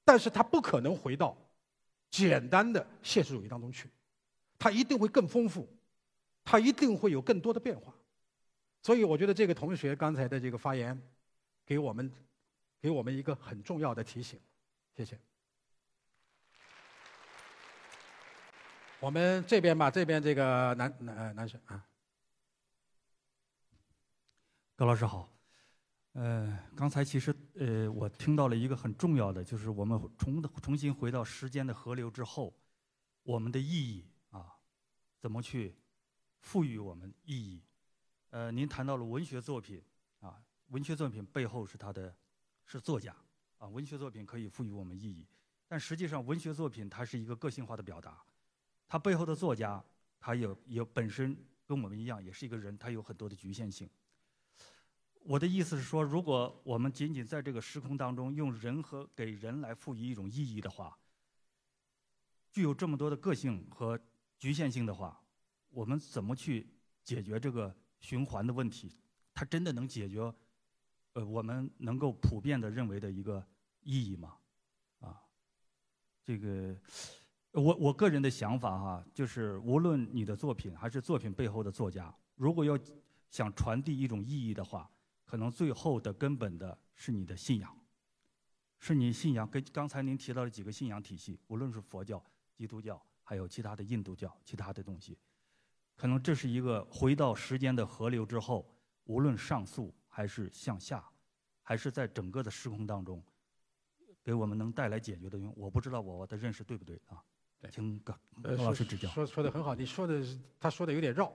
[0.05, 1.35] 但是它不可能回到。
[2.11, 3.89] 简单的现实主义当中去，
[4.59, 5.65] 它一定会更丰富，
[6.43, 7.93] 它一定会有更多的变化，
[8.83, 11.01] 所以我觉得这个同学刚才的这个发言，
[11.65, 12.11] 给我们，
[12.81, 14.37] 给我们一个很重要的提醒，
[14.93, 15.17] 谢谢。
[18.99, 21.81] 我们这边吧，这边这个男男男生啊，
[24.81, 25.31] 高老师好。
[26.13, 32.51] 呃，刚才其实呃，我听到了一个很重要的，就是我们重重新回到时间的河流之后，
[33.21, 34.57] 我们的意义啊，
[35.19, 35.75] 怎么去
[36.39, 37.61] 赋予我们意义。
[38.31, 39.79] 呃，您谈到了文学作品
[40.19, 42.11] 啊，文学作品背后是他的，
[42.65, 43.15] 是作家
[43.59, 45.27] 啊，文学作品可以赋予我们意义，
[45.67, 48.19] 但实际上文学作品它是一个个性化的表达，
[48.87, 49.83] 它背后的作家
[50.19, 53.87] 他有有本身跟我们一样也是一个人，他有很多的局限性。
[55.23, 60.97] 我的意思是说，如果我们仅仅在这个时空当中用人和给人来赋予一种意义的话，
[62.51, 63.99] 具有这么多的个性和
[64.37, 65.21] 局限性的话，
[65.69, 66.67] 我们怎么去
[67.03, 68.91] 解决这个循环的问题？
[69.33, 70.33] 它真的能解决，
[71.13, 73.45] 呃，我们能够普遍的认为的一个
[73.81, 74.35] 意义吗？
[74.99, 75.21] 啊，
[76.23, 76.75] 这个，
[77.51, 82.77] 我我个人的想法哈，就是无论你的作品还是作品背后的作家，如果要
[83.29, 84.89] 想传递一种意义的话，
[85.31, 87.73] 可能最后的根本的是你的信仰，
[88.79, 92.21] 是你信仰跟刚才您提到的几个信仰体系，无论是佛教、
[92.53, 95.17] 基督教，还有其他的印度教，其他的东西，
[95.95, 98.75] 可能这是一个回到时间的河流之后，
[99.05, 101.01] 无论上溯还是向下，
[101.61, 103.23] 还是在整个的时空当中，
[104.21, 105.53] 给我们能带来解决的用。
[105.55, 107.23] 我不知道我的认识对不对啊？
[107.71, 108.13] 请高
[108.43, 109.07] 高老师指教。
[109.07, 110.21] 说说的很好，你说的
[110.59, 111.33] 他说的有点绕，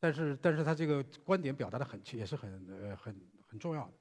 [0.00, 3.16] 但是但是他这个观点表达的很也是很呃很。
[3.46, 3.92] 很重要的，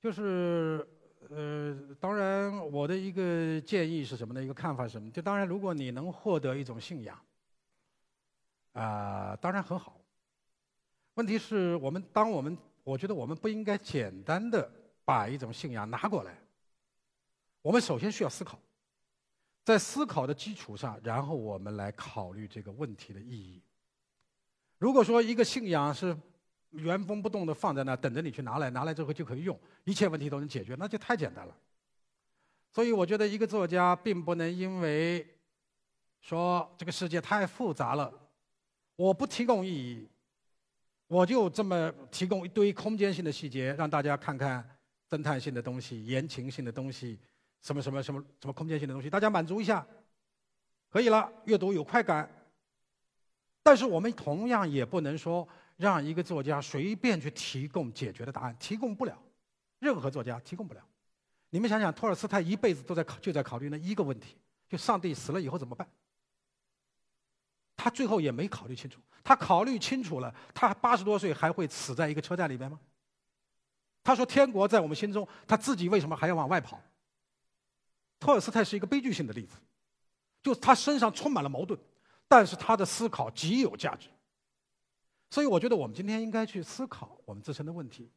[0.00, 0.86] 就是
[1.30, 4.42] 呃，当然我的一个建议是什么呢？
[4.42, 5.10] 一个看法是什么？
[5.10, 7.20] 就当然，如果你能获得一种信仰，
[8.72, 10.00] 啊，当然很好。
[11.14, 14.70] 问题是我们，当我们我觉得我们不应该简单的
[15.04, 16.38] 把一种信仰拿过来，
[17.60, 18.58] 我们首先需要思考，
[19.64, 23.60] 在思考的基础上，然后我们来考虑这个问题的意义。
[24.78, 26.16] 如果说一个信仰是，
[26.70, 31.56] 原封不动的放在那，等着你去拿来，拿来之后就可以用，一切问题都能解决，那就太简单了。
[32.70, 35.26] 所以我觉得一个作家并不能因为
[36.20, 38.12] 说这个世界太复杂了，
[38.96, 40.06] 我不提供意义，
[41.06, 44.62] 我就这么提供一堆空间性的细节，让大家看看
[45.08, 47.18] 侦探性的东西、言情性的东西，
[47.62, 49.84] 什么什么什么什么空间性的东西，大家满足一下，
[50.90, 52.30] 可以了，阅读有快感。
[53.62, 55.48] 但是我们同样也不能说。
[55.78, 59.16] 让一个作家随便去提供解决的答案，提供不了。
[59.78, 60.84] 任何作家提供不了。
[61.50, 64.36] 你们想想，托尔斯泰一辈子都在考，就在考虑那一个问题：
[64.68, 65.88] 就上帝死了以后怎么办？
[67.76, 69.00] 他最后也没考虑清楚。
[69.22, 72.78] 他考虑清楚了，他八十多岁还会死在一个车站里面吗？
[74.02, 76.80] 他说：“天国在我们心中。”他自己为什么还要往外跑？
[78.18, 79.56] 托尔斯泰是一个悲剧性的例子，
[80.42, 81.78] 就他身上充满了矛盾，
[82.26, 84.08] 但是他的思考极有价值。
[85.30, 88.10] 所以，我觉得我们今天应该去思考我们自身的问题。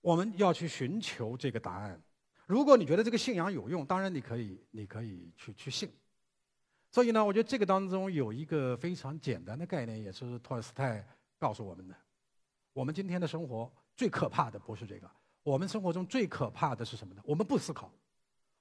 [0.00, 2.00] 我们要去寻求这个答案。
[2.46, 5.90] 如果你觉得这个信仰有用，当然你可以，你可以去去信。
[6.90, 11.06] 所以呢，我觉得这个当中有一个非常简单的概念，也是托尔斯泰
[11.38, 11.94] 告诉我们的：
[12.72, 15.10] 我们今天的生活最可怕的不是这个，
[15.42, 17.22] 我们生活中最可怕的是什么呢？
[17.24, 17.92] 我们不思考，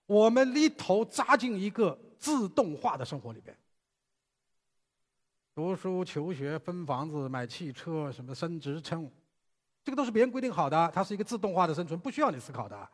[0.05, 3.57] 我们一头扎进一个自动化的生活里边。
[5.57, 9.09] 读书、求学、分房子、买汽车，什么升职称，
[9.83, 10.91] 这个都是别人规定好的。
[10.93, 12.87] 它是一个自动化的生存，不需要你思考的。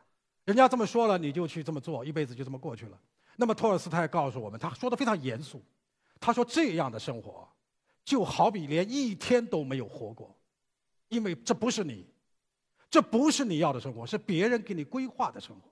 [0.46, 2.98] 人家这么说了，你就去这么做，一辈子就这么过去了。
[3.36, 5.62] 那么托尔斯泰告诉我们，他说的非常严肃。
[6.18, 7.46] 他说这样的生活，
[8.02, 10.34] 就好比连一天都没有活过，
[11.10, 12.06] 因为这不是你，
[12.88, 15.70] 这不是你要的生活，是别人给你规划的生活。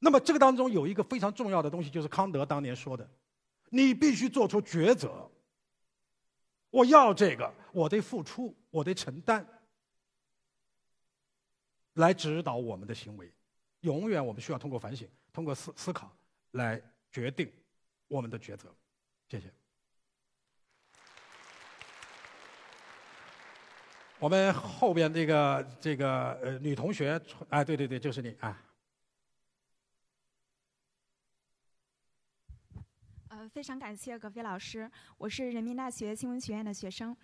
[0.00, 3.08] 那么这个当中有一个非常重要的东西，就是康德当年说的：
[3.70, 5.26] 你必须做出抉择。
[6.70, 9.46] 我要这个，我得付出，我得承担，
[11.94, 13.32] 来指导我们的行为。
[13.80, 16.14] 永远，我们需要通过反省，通过思思考，
[16.50, 17.50] 来决定
[18.06, 18.74] 我们的抉择。
[19.28, 19.52] 谢谢。
[24.18, 28.60] 我们后边这个这个呃女同学，哎，对对对，就是你啊。
[33.46, 37.14] 非常感谢葛飞老师，我是人民大学新闻学院的学生。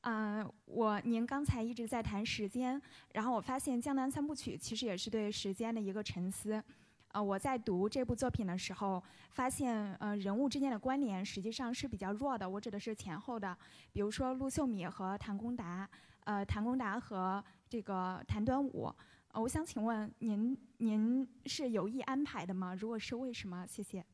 [0.00, 2.80] 嗯，我您刚才一直在谈时间，
[3.12, 6.62] 然后我发现《江南三部曲》其实也是对时间的一个沉思。
[7.08, 12.48] 呃，我在读这部作品的时候，发现呃人物之间的关联实际上是比较弱的。
[12.48, 13.56] 我指的是前后的，
[13.92, 15.88] 比如说陆秀敏和谭公达，
[16.24, 18.92] 呃，谭公达和这个谭端午。
[19.28, 22.74] 呃，我想请问您，您是有意安排的吗？
[22.74, 23.64] 如果是，为什么？
[23.66, 24.04] 谢谢。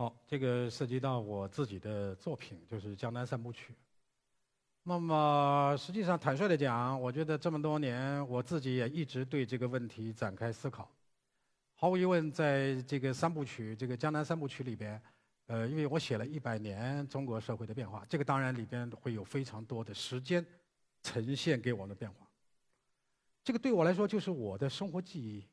[0.00, 3.70] 好，这个涉及到我自己的作品，就是《江南三部曲》。
[4.84, 10.90] 那么，实际上坦率的讲，我觉得这么多年，我自己也一直对这个问题展开思考。
[11.74, 14.98] 毫无疑问，在这个三部曲，这个《江南三部曲》里边，
[15.48, 20.42] 呃，因为我写了一百年中国社会的变化，这个当然里边会有非常多的时间
[21.02, 22.26] 呈现给我们的变化。
[23.44, 25.44] 这个对我来说就是我的生活记忆。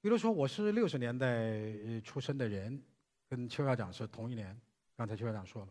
[0.00, 2.80] 比如说，我是六十年代出生的人，
[3.30, 4.60] 跟邱校长是同一年。
[4.96, 5.68] 刚才邱校长说了，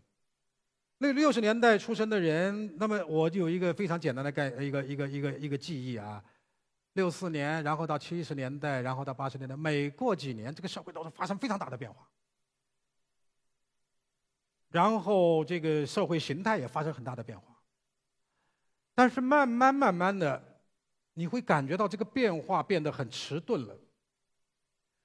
[0.97, 6.24] 那六十年代出生的人，那么我就有一个非常简单的概一个一个一个一个记忆啊。
[6.93, 12.10] 六四年，然后到七十年代，然后到八十年代，每过几年，这个社会都是发生非常大的变化，
[14.70, 17.62] 然后这个社会形态也发生很大的变化。
[18.95, 20.62] 但是慢慢慢慢的，
[21.14, 23.78] 你会感觉到这个变化变得很迟钝了。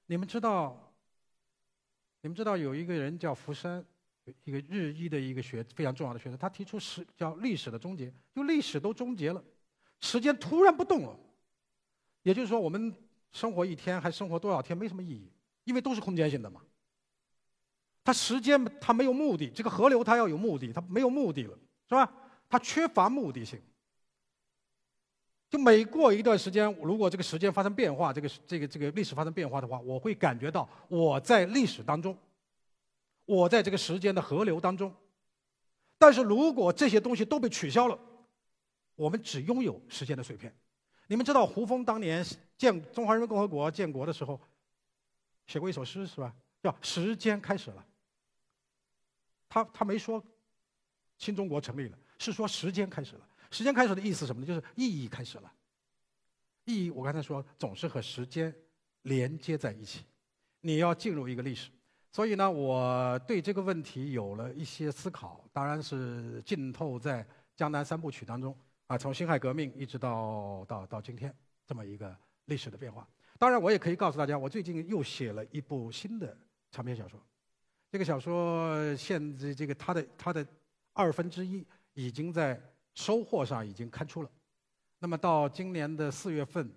[0.07, 0.84] 你们知道，
[2.25, 3.85] 你们知道有一个人叫福山，
[4.45, 9.43] 一个日裔的一个学非常重要的学者，他提出史叫历史的终结，就历史都终结了，
[9.99, 11.15] 时间突然不动了。
[12.23, 12.91] 也就是说，我们
[13.31, 15.31] 生活一天还生活多少天没什么意义，
[15.65, 16.63] 因为都是空间性的嘛。
[18.03, 21.55] 它时间它没有目的，这个河流它要有目的，它没有目的了，
[21.87, 22.11] 是吧？
[22.49, 23.61] 它缺乏目的性。
[25.55, 32.17] 就每过一段时间，如果这个时间发生变化，这个这个这个历史发生变化的话，我会感觉到我在历史当中，
[33.23, 34.93] 我在这个时间的河流当中。
[35.97, 37.97] 但是如果这些东西都被取消了，
[38.95, 40.53] 我们只拥有时间的碎片。
[41.07, 42.21] 你们知道胡风当年
[42.57, 44.37] 建中华人民共和国建国的时候，
[45.47, 46.35] 写过一首诗是吧？
[46.61, 47.77] 叫《时间开始了》。
[49.47, 50.21] 他他没说
[51.17, 53.25] 新中国成立了，是说时间开始了。
[53.55, 54.45] 时间开始的意思什么呢？
[54.45, 55.49] 就是意义开始了。
[56.65, 58.53] 意义，我刚才说总是和时间
[59.03, 60.03] 连接在一起。
[60.59, 61.69] 你要进入一个历史，
[62.11, 67.23] 所以呢，我对这个问题有了一些思考，当然是浸透在
[67.55, 68.53] 《江南三部曲》当中。
[68.87, 71.33] 啊，从辛亥革命一直到到到今天，
[71.65, 72.13] 这么一个
[72.45, 73.07] 历史的变化。
[73.39, 76.37] 当然，我也可以告诉大家，我最近又写了一部新的
[76.71, 77.17] 长篇小说。
[77.89, 80.45] 这个小说现在这个它的它的
[80.91, 82.61] 二分之一已经在
[82.95, 84.29] 收获上已经刊出了。
[84.97, 86.73] 那么到今年的四月份，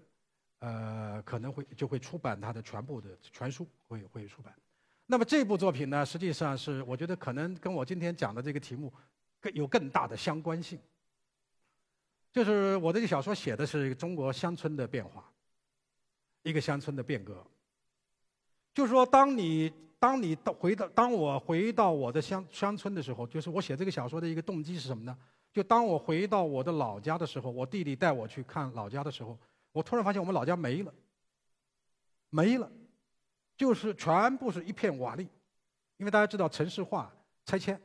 [0.59, 4.53] 呃，可能会就会出版它的全部的全书会会出版。
[5.07, 8.93] 那么这部作品呢，实际上是我觉得可能跟我今天讲的这个题目
[9.41, 10.79] 更有更大的相关性。
[12.31, 15.33] 就是我这个小说写的是一个中国乡村的变化，
[16.43, 17.43] 一个乡村的变革。
[18.75, 25.16] 就是说，当你当你到回到当我回到我的乡乡村的时候，就是我写这个小说的一个动机是什么呢？
[25.53, 29.36] 就当我回到我的老家的时候，我弟弟带我去看老家的时候，
[29.72, 30.94] 我突然发现我们老家没了，
[32.30, 32.70] 没了，
[33.57, 35.26] 就是全部是一片瓦砾，
[35.96, 37.12] 因为大家知道城市化
[37.44, 37.80] 拆迁，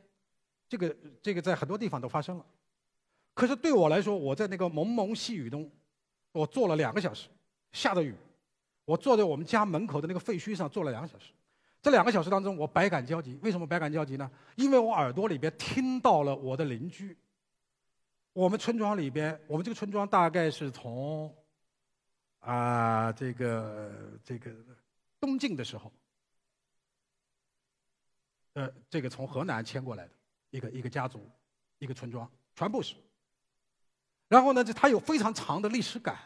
[0.68, 2.46] 这个这个在很多地方都发生了。
[3.32, 5.68] 可是对我来说，我在那个蒙蒙细雨中，
[6.30, 7.28] 我坐了两个小时，
[7.72, 8.14] 下着雨，
[8.84, 11.32] 我坐在我们家门口的那个废墟上坐了两个小时。
[11.82, 13.38] 这两个小时当中，我百感交集。
[13.42, 14.30] 为什么百感交集呢？
[14.54, 17.16] 因为我耳朵里边听到了我的邻居。
[18.34, 21.32] 我们村庄里边，我们这个村庄大概是从
[22.40, 24.50] 啊这个这个
[25.20, 25.92] 东晋的时候，
[28.54, 30.12] 呃，这个从河南迁过来的
[30.50, 31.30] 一个一个家族，
[31.78, 32.96] 一个村庄，全部是。
[34.26, 36.18] 然后呢，这它有非常长的历史感。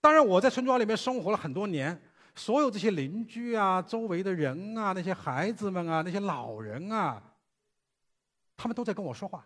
[0.00, 2.00] 当然，我在村庄里面生活了很多年，
[2.36, 7.20] 所有这些邻居啊、周围的人啊、那些孩子们啊、那些老人啊，
[8.56, 9.44] 他们都在跟我说话。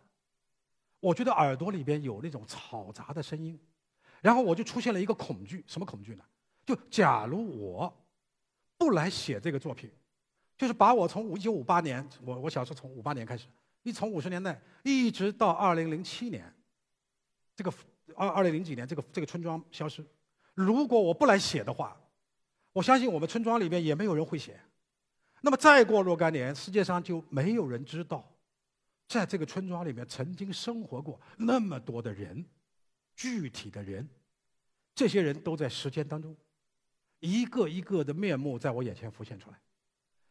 [1.03, 3.59] 我觉得耳朵里边有那种嘈杂的声音，
[4.21, 6.23] 然后我就出现了一个恐惧，什么恐惧呢？
[6.65, 7.93] 就假如我
[8.79, 9.91] 不来写这个作品，
[10.57, 13.49] 就是把我从五一九五八年，我我小时候从五八年开始，
[13.83, 16.55] 一从五十年代一直到二零零七年。
[17.57, 17.75] 这个
[18.15, 20.05] 二二零零几年，这个这个村庄消失。
[20.55, 22.01] 如果我不来写的话，
[22.73, 24.59] 我相信我们村庄里面也没有人会写。
[25.41, 28.32] 那么再过若干年，世界上就没有人知道，
[29.09, 32.45] 在这个村庄里面曾经生活过那么多的人，
[33.15, 34.09] 具体的人，
[34.95, 36.37] 这些人都在时间当中，
[37.21, 39.61] 一个一个的面目在我眼前浮现出来。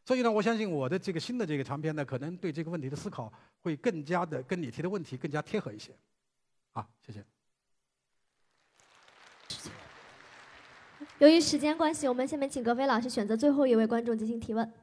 [0.03, 5.95] 所以呢，我相信我的这个新的这个长篇呢，可能对这个问题的思考会更加的跟你提的问题更加贴合一些。
[6.72, 7.23] 好，谢谢。
[11.19, 14.73] 由于时间关系，我们下面请格飞老师选择最后一位观众进行提问。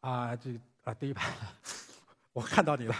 [0.00, 0.50] 啊，这
[0.82, 1.32] 啊，第一排，
[2.36, 2.94] 我看到你了。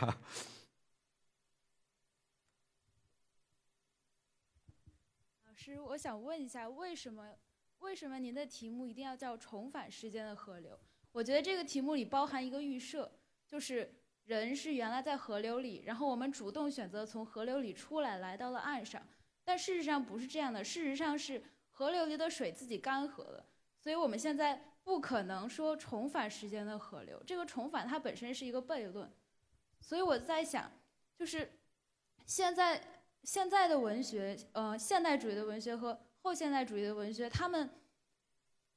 [5.44, 7.34] 老师，我想问一下，为什么
[7.80, 10.80] 为什么您的题目一定要叫“重返时间的河流”？
[11.12, 13.12] 我觉得这个题目里包含一个预设，
[13.46, 13.94] 就是。
[14.24, 19.00] 人是原来在河流里，然后我们主动选择从河流里出来，来到了岸上。
[19.44, 21.40] 但事实上不是这样的，事实上是
[21.70, 23.46] 河流里的水自己干涸了。
[23.78, 27.22] 所以我们现在不可能说重返时间的河流。
[27.24, 29.08] 这个重返它本身是一个悖论，
[29.86, 30.68] 所以我在想，
[31.16, 31.48] 就是
[32.26, 32.82] 现在
[33.22, 37.70] 现在的文学，呃，现代主义的文学和后现代主义的文学，他们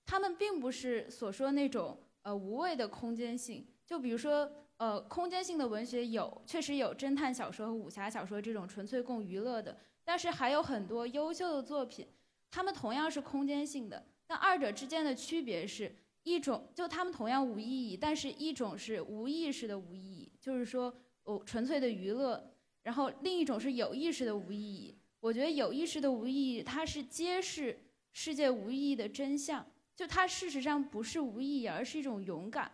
[0.05, 3.65] 他们并不是所说那种呃无谓的空间性。
[3.87, 12.07] 就比如说，呃，空间性的文学有，确实有侦探小说和武侠小说这种纯粹供娱乐的，但是还有很多优秀的作品，
[12.51, 14.05] 他们同样是空间性的。
[14.27, 20.93] 但二者之间的区别是一种，就他们同样无意义，但是一种是无意识的无意义，就是说，
[21.23, 22.39] 哦，纯粹的娱乐；
[22.83, 24.97] 然后另一种是有意识的无意义。
[25.19, 27.77] 我觉得有意识的无意义，它是揭示
[28.13, 32.71] 世界无意义的真相，就它事实上不是无意义，而是一种勇敢，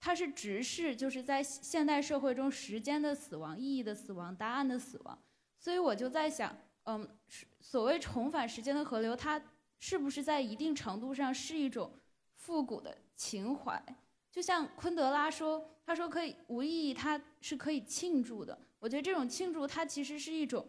[0.00, 5.18] 它是直视就是在现代社会中时间的死亡、意义的死亡、答案的死亡。
[5.58, 7.08] 所以我就在想，嗯，
[7.60, 9.42] 所谓重返时间的河流，它。
[9.80, 12.00] 是不是在一定程度上是一种
[12.34, 13.80] 复古的情怀？
[14.38, 18.56] 就像昆德拉说，他说可以无意义，它是可以庆祝的。
[18.78, 20.64] 我觉得这种庆祝，它其实是一种，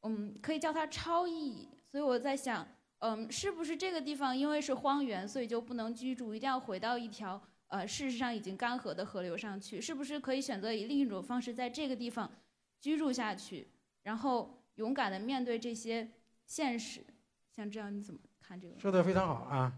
[0.00, 1.68] 嗯，可以叫它超意义。
[1.90, 2.66] 所以我在想，
[3.00, 9.78] 嗯，是不是这个地方因为是荒原，所以就不能居住，一定要回到一条呃事实上已经干涸的河流上去？
[9.78, 12.32] 是不是可以选择以另一种方式在这个地方
[12.80, 13.68] 居住下去，
[14.04, 16.10] 然后勇敢的面对这些
[16.46, 17.04] 现实？
[17.50, 18.80] 像这样，你怎么看这个？
[18.80, 19.70] 说的非常好啊！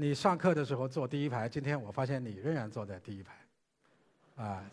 [0.00, 3.34] 你上课的时候坐第一排，今天我发现你仍然坐在第一排，
[4.42, 4.64] 啊，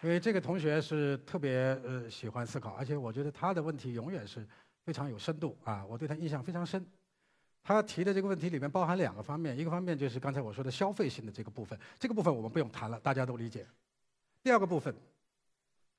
[0.00, 4.46] 因为这个同学是特别呃喜欢思考，而且我觉得他的问题永远是
[4.84, 6.86] 非常有深度啊，我对他印象非常深。
[7.64, 13.66] 他提的这个问题里面包含两个方面，一个方面就是刚才我说的消费性的这个部分，这个部分我们不用谈了，大家都理解。
[14.44, 14.94] 第二个部分。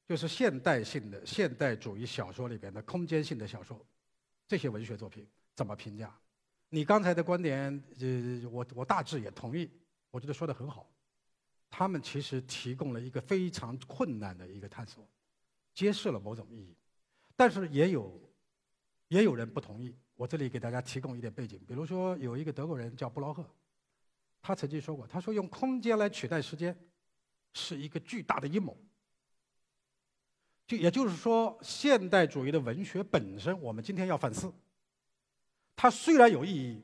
[0.07, 3.79] 就是现代性的现代主义小说里边的空间性的小说，
[4.49, 6.11] 这些文学作品怎么评价？
[6.69, 9.69] 你刚才的观点，呃，我我大致也同意，
[10.09, 10.91] 我觉得说的很好。
[11.69, 15.07] 他们其实提供了一个非常困难的一个探索，
[15.75, 16.75] 揭示了某种意义，
[17.35, 18.19] 但是也有
[19.09, 19.95] 也有人不同意。
[20.15, 23.47] 我这里给大家提供一点背景，比如说有一个德国人叫布劳赫，
[24.41, 26.75] 他曾经说过，他说用空间来取代时间
[27.53, 28.75] 是一个巨大的阴谋。
[30.69, 34.53] 就也就是说，现代主义的文学本身，我们今天要反思。
[35.75, 36.79] 它虽然有意义，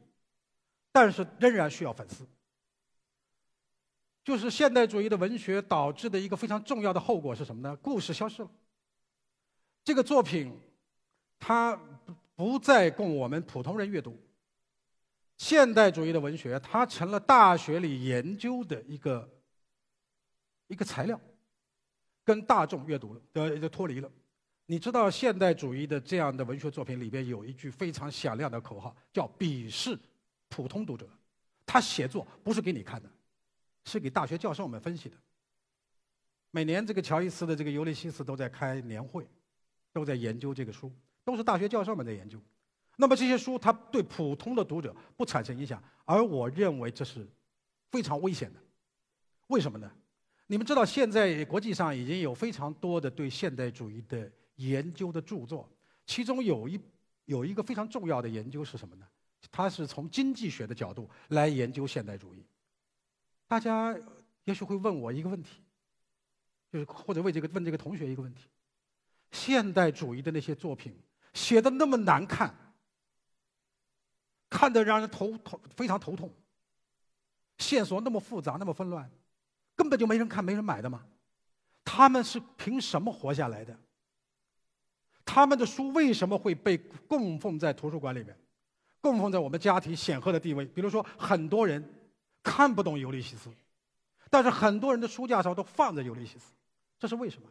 [0.92, 2.28] 但是仍然需要反思。
[4.24, 7.76] 就是现代主义的文学导致的一个非常重要的后果是什么呢？
[7.76, 8.50] 故事消失了。
[9.84, 10.60] 这个作品，
[11.38, 11.80] 它
[12.34, 14.20] 不再供我们普通人阅读。
[15.38, 19.30] 现代主义的文学，它成了大学里研究的一个
[20.66, 21.22] 一个材料。
[22.26, 24.12] 跟大众阅读了，的就脱离了。
[24.66, 29.98] 你知道现代主义的这样的文学作品里边有一句非常响亮的口号，叫鄙视
[30.50, 31.08] 普通读者。
[31.68, 33.10] 他写作不是给你看的，
[33.84, 35.16] 是给大学教授们分析的。
[36.50, 39.28] 每年这个乔伊斯的这个《尤利西斯》都在开年会，
[39.94, 40.92] 都在研究这个书，
[41.24, 42.40] 都是大学教授们在研究。
[42.98, 47.28] 那么这些书它对普通的读者不产生影响，而我认为这是
[47.92, 48.60] 非常危险的。
[49.48, 49.92] 为什么呢？
[50.48, 55.68] 你们知道，现在国际上已经有非常多的对现代主义的研究的著作，
[56.06, 56.80] 其中有一
[57.26, 59.08] 有一个非常重要的研究是什么呢？
[59.52, 62.44] 它是从经济学的角度来研究现代主义。
[63.48, 63.96] 大家
[64.44, 65.62] 也许会问我一个问题，
[66.72, 68.48] 就是或者问这个问这个同学一个问题：
[69.32, 70.96] 现代主义的那些作品
[71.34, 72.54] 写的那么难看，
[74.50, 76.32] 看得让人头头非常头痛，
[77.58, 79.10] 线索那么复杂，那么纷乱。
[79.76, 81.06] 根本就没人看、没人买的嘛，
[81.84, 83.78] 他们是凭什么活下来的？
[85.26, 86.78] 他们的书为什么会被
[87.08, 88.38] 供奉在图书馆里面，
[89.02, 90.66] 供奉在我们家庭显赫的地位？
[90.66, 91.84] 比如说，很多人
[92.44, 93.50] 看不懂《尤利西斯》，
[94.30, 96.52] 但是很多人的书架上都放着《尤利西斯》，
[97.00, 97.50] 这是为什么？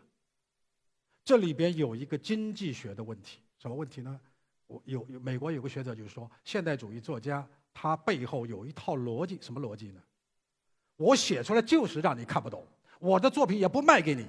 [1.24, 4.20] 这里边有一个经济学的问题，什么问题呢？
[4.66, 10.00] 我有美国有个学者就是说，现代主义作家他背后有一套逻辑，什么逻辑呢？
[10.96, 12.64] 我写出来就是让你看不懂，
[12.98, 14.26] 我的作品也不卖给你。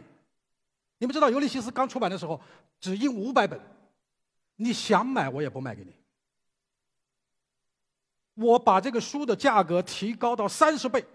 [0.98, 2.40] 你们知道《尤利西斯》刚出版的时候
[2.80, 3.60] 只印五百本，
[4.56, 5.94] 你想买我也不卖给你。
[8.34, 11.06] 我把这个书的价格提高到三十倍，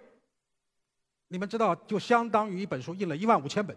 [1.29, 3.77] 你们知道就相当于一本书印了一万五千本。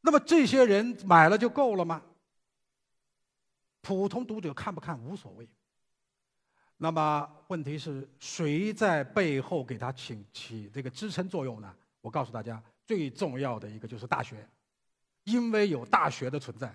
[0.00, 2.02] 那么这些人买了就够了吗？
[3.80, 5.48] 普通读者看不看无所谓。
[6.82, 11.72] 那么问题是谁在背后给他起起这个支撑作用呢？
[12.00, 14.44] 我告诉大家，最重要的一个就是大学，
[15.22, 16.74] 因为有大学的存在，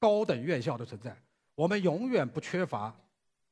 [0.00, 1.16] 高等院校的存在，
[1.54, 2.92] 我们永远不缺乏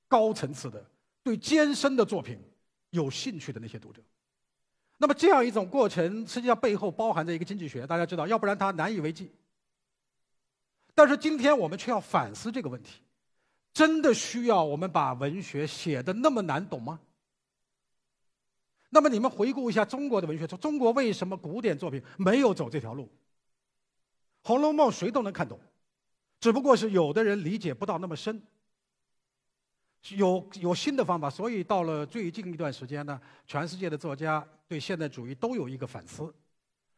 [0.09, 0.85] 高层次的、
[1.23, 2.41] 对艰深的作品
[2.91, 4.03] 有兴趣的那些读者。
[4.97, 9.31] 那么这样一种过程，实际上背后包含着一个经济学，大家知道，要不然它难以为继。
[10.93, 13.01] 但是今天我们却要反思这个问题：
[13.79, 16.99] 真的需要我们把文学写的那么难懂吗？
[18.89, 23.05] 那么你们回顾一下中国的文学，中国为什么古典作品没有走这条路？
[24.43, 25.61] 《红楼梦》谁都能看懂，
[26.41, 28.43] 只不过是有的人理解不到那么深。
[30.17, 36.35] 有有新的方法，所以到了最近一段时间呢，全世界的作家对现代主义都有一个反思。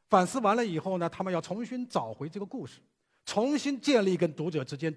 [0.09, 2.81] 反思完了以后呢，他们要重新找回这个故事，
[3.27, 4.97] 重新建立跟读者之间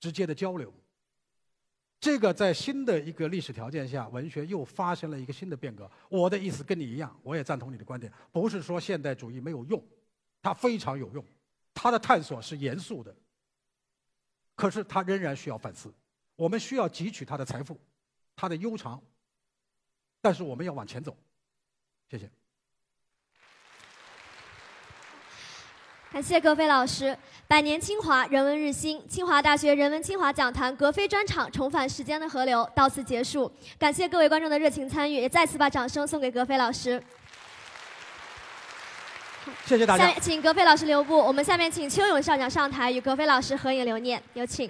[0.00, 0.74] 直接的交流。
[2.00, 5.88] 这个在新的一个历史条件下，文学又发生了一个新的变革。
[6.08, 9.82] 我的意思跟你一样，我也赞同你的观点，不是说现代主义没有用，
[10.40, 11.22] 它非常有用，
[11.74, 13.14] 它的探索是严肃的，
[14.54, 15.92] 可是它仍然需要反思。
[16.36, 17.78] 我们需要汲取它的财富，
[18.34, 19.02] 它的悠长，
[20.22, 21.14] 但是我们要往前走。
[22.08, 22.30] 谢谢。
[26.12, 27.16] 感谢格飞老师，
[27.46, 33.50] 百年清华，人文日新，清华大学人文清华讲坛格飞专场重返时间的河流到此结束。
[33.78, 37.00] 感谢各位观众的热情参与，也再次把掌声送给格飞老师。
[39.64, 40.12] 谢谢大家。
[40.14, 44.68] 请格飞老师留步，我们下面请邱勇校长上台与格飞老师合影留念，有请。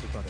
[0.00, 0.24] 这个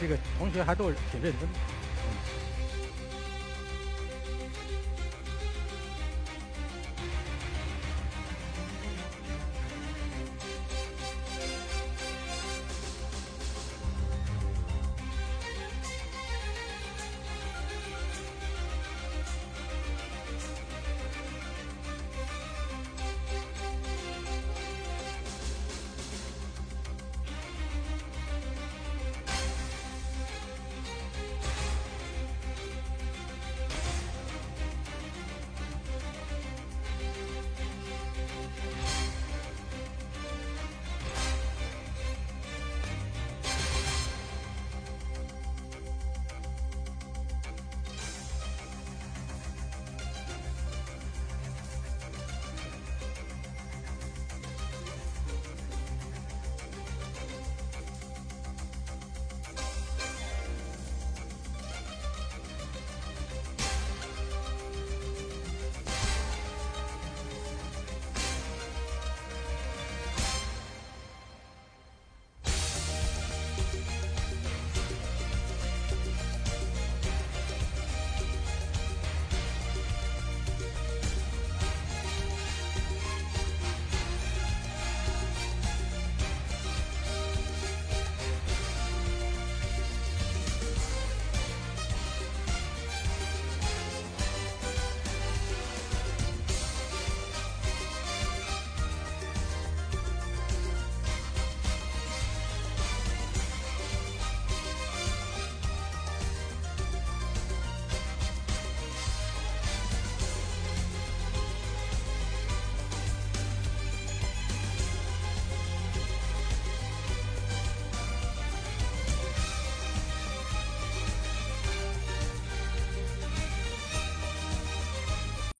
[0.00, 1.75] 这个同学还都挺认真。